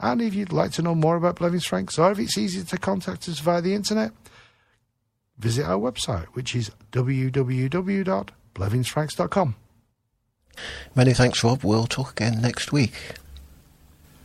And 0.00 0.20
if 0.20 0.34
you'd 0.34 0.52
like 0.52 0.72
to 0.72 0.82
know 0.82 0.96
more 0.96 1.14
about 1.14 1.36
Blevins 1.36 1.64
Franks 1.64 1.96
or 1.96 2.10
if 2.10 2.18
it's 2.18 2.36
easier 2.36 2.64
to 2.64 2.76
contact 2.76 3.28
us 3.28 3.38
via 3.38 3.60
the 3.60 3.74
internet, 3.74 4.10
visit 5.38 5.66
our 5.66 5.78
website, 5.78 6.26
which 6.32 6.56
is 6.56 6.72
www.blevinsfranks.com. 6.90 9.54
Many 10.96 11.12
thanks, 11.12 11.44
Rob. 11.44 11.62
We'll 11.62 11.86
talk 11.86 12.10
again 12.10 12.42
next 12.42 12.72
week. 12.72 13.14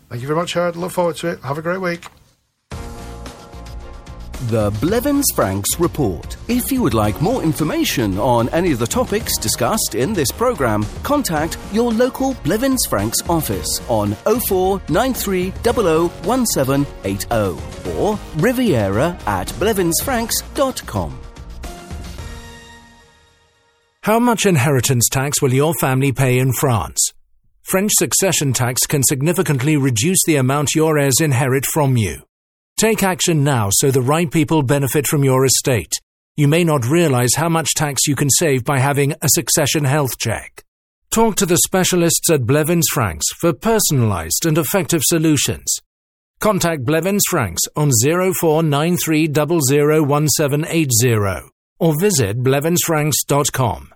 Thank 0.10 0.23
you 0.23 0.28
very 0.28 0.39
much, 0.39 0.54
Howard. 0.54 0.75
Look 0.75 0.93
forward 0.93 1.17
to 1.17 1.28
it. 1.28 1.41
Have 1.41 1.60
a 1.60 1.62
great 1.62 1.82
week. 1.82 2.08
The 4.50 4.69
Blevins 4.82 5.26
Franks 5.34 5.80
Report. 5.80 6.36
If 6.48 6.71
you 6.71 6.82
would 6.82 6.93
like 6.93 7.19
more 7.21 7.41
information 7.41 8.19
on 8.19 8.50
any 8.50 8.71
of 8.71 8.80
the 8.80 8.86
topics 8.86 9.38
discussed 9.38 9.95
in 9.95 10.13
this 10.13 10.32
programme, 10.32 10.86
contact 11.04 11.58
your 11.71 11.91
local 11.91 12.36
Blevins 12.43 12.86
Franks 12.88 13.17
office 13.30 13.82
on 13.89 14.13
0493 14.26 15.54
001780 15.63 17.98
or 17.98 18.19
riviera 18.38 19.17
at 19.26 19.48
blevinsfranks.com. 19.48 21.19
How 24.02 24.19
much 24.19 24.45
inheritance 24.45 25.10
tax 25.10 25.41
will 25.41 25.54
your 25.54 25.74
family 25.82 26.12
pay 26.12 26.38
in 26.38 26.54
France? 26.54 27.12
French 27.63 27.89
succession 27.98 28.54
tax 28.54 28.86
can 28.86 29.02
significantly 29.02 29.78
reduce 29.78 30.19
the 30.28 30.36
amount 30.36 30.76
your 30.76 31.00
heirs 31.00 31.19
inherit 31.19 31.65
from 31.65 31.98
you. 31.98 32.21
Take 32.78 33.04
action 33.04 33.42
now 33.44 33.70
so 33.72 33.90
the 33.90 34.02
right 34.02 34.30
people 34.30 34.62
benefit 34.62 35.08
from 35.08 35.24
your 35.24 35.46
estate. 35.46 35.94
You 36.36 36.50
may 36.50 36.66
not 36.66 36.86
realize 36.86 37.36
how 37.36 37.48
much 37.48 37.74
tax 37.74 38.06
you 38.06 38.18
can 38.18 38.30
save 38.30 38.66
by 38.66 38.80
having 38.80 39.14
a 39.22 39.30
succession 39.30 39.86
health 39.86 40.18
check. 40.20 40.62
Talk 41.10 41.38
to 41.38 41.46
the 41.46 41.60
specialists 41.66 42.30
at 42.30 42.46
Blevins 42.46 42.88
Franks 42.92 43.28
for 43.40 43.54
personalized 43.54 44.46
and 44.46 44.58
effective 44.58 45.02
solutions. 45.06 45.74
Contact 46.42 46.84
Blevins 46.84 47.24
Franks 47.30 47.62
on 47.78 47.92
0493 48.04 49.30
or 51.80 51.94
visit 52.02 52.44
blevinsfranks.com. 52.44 53.95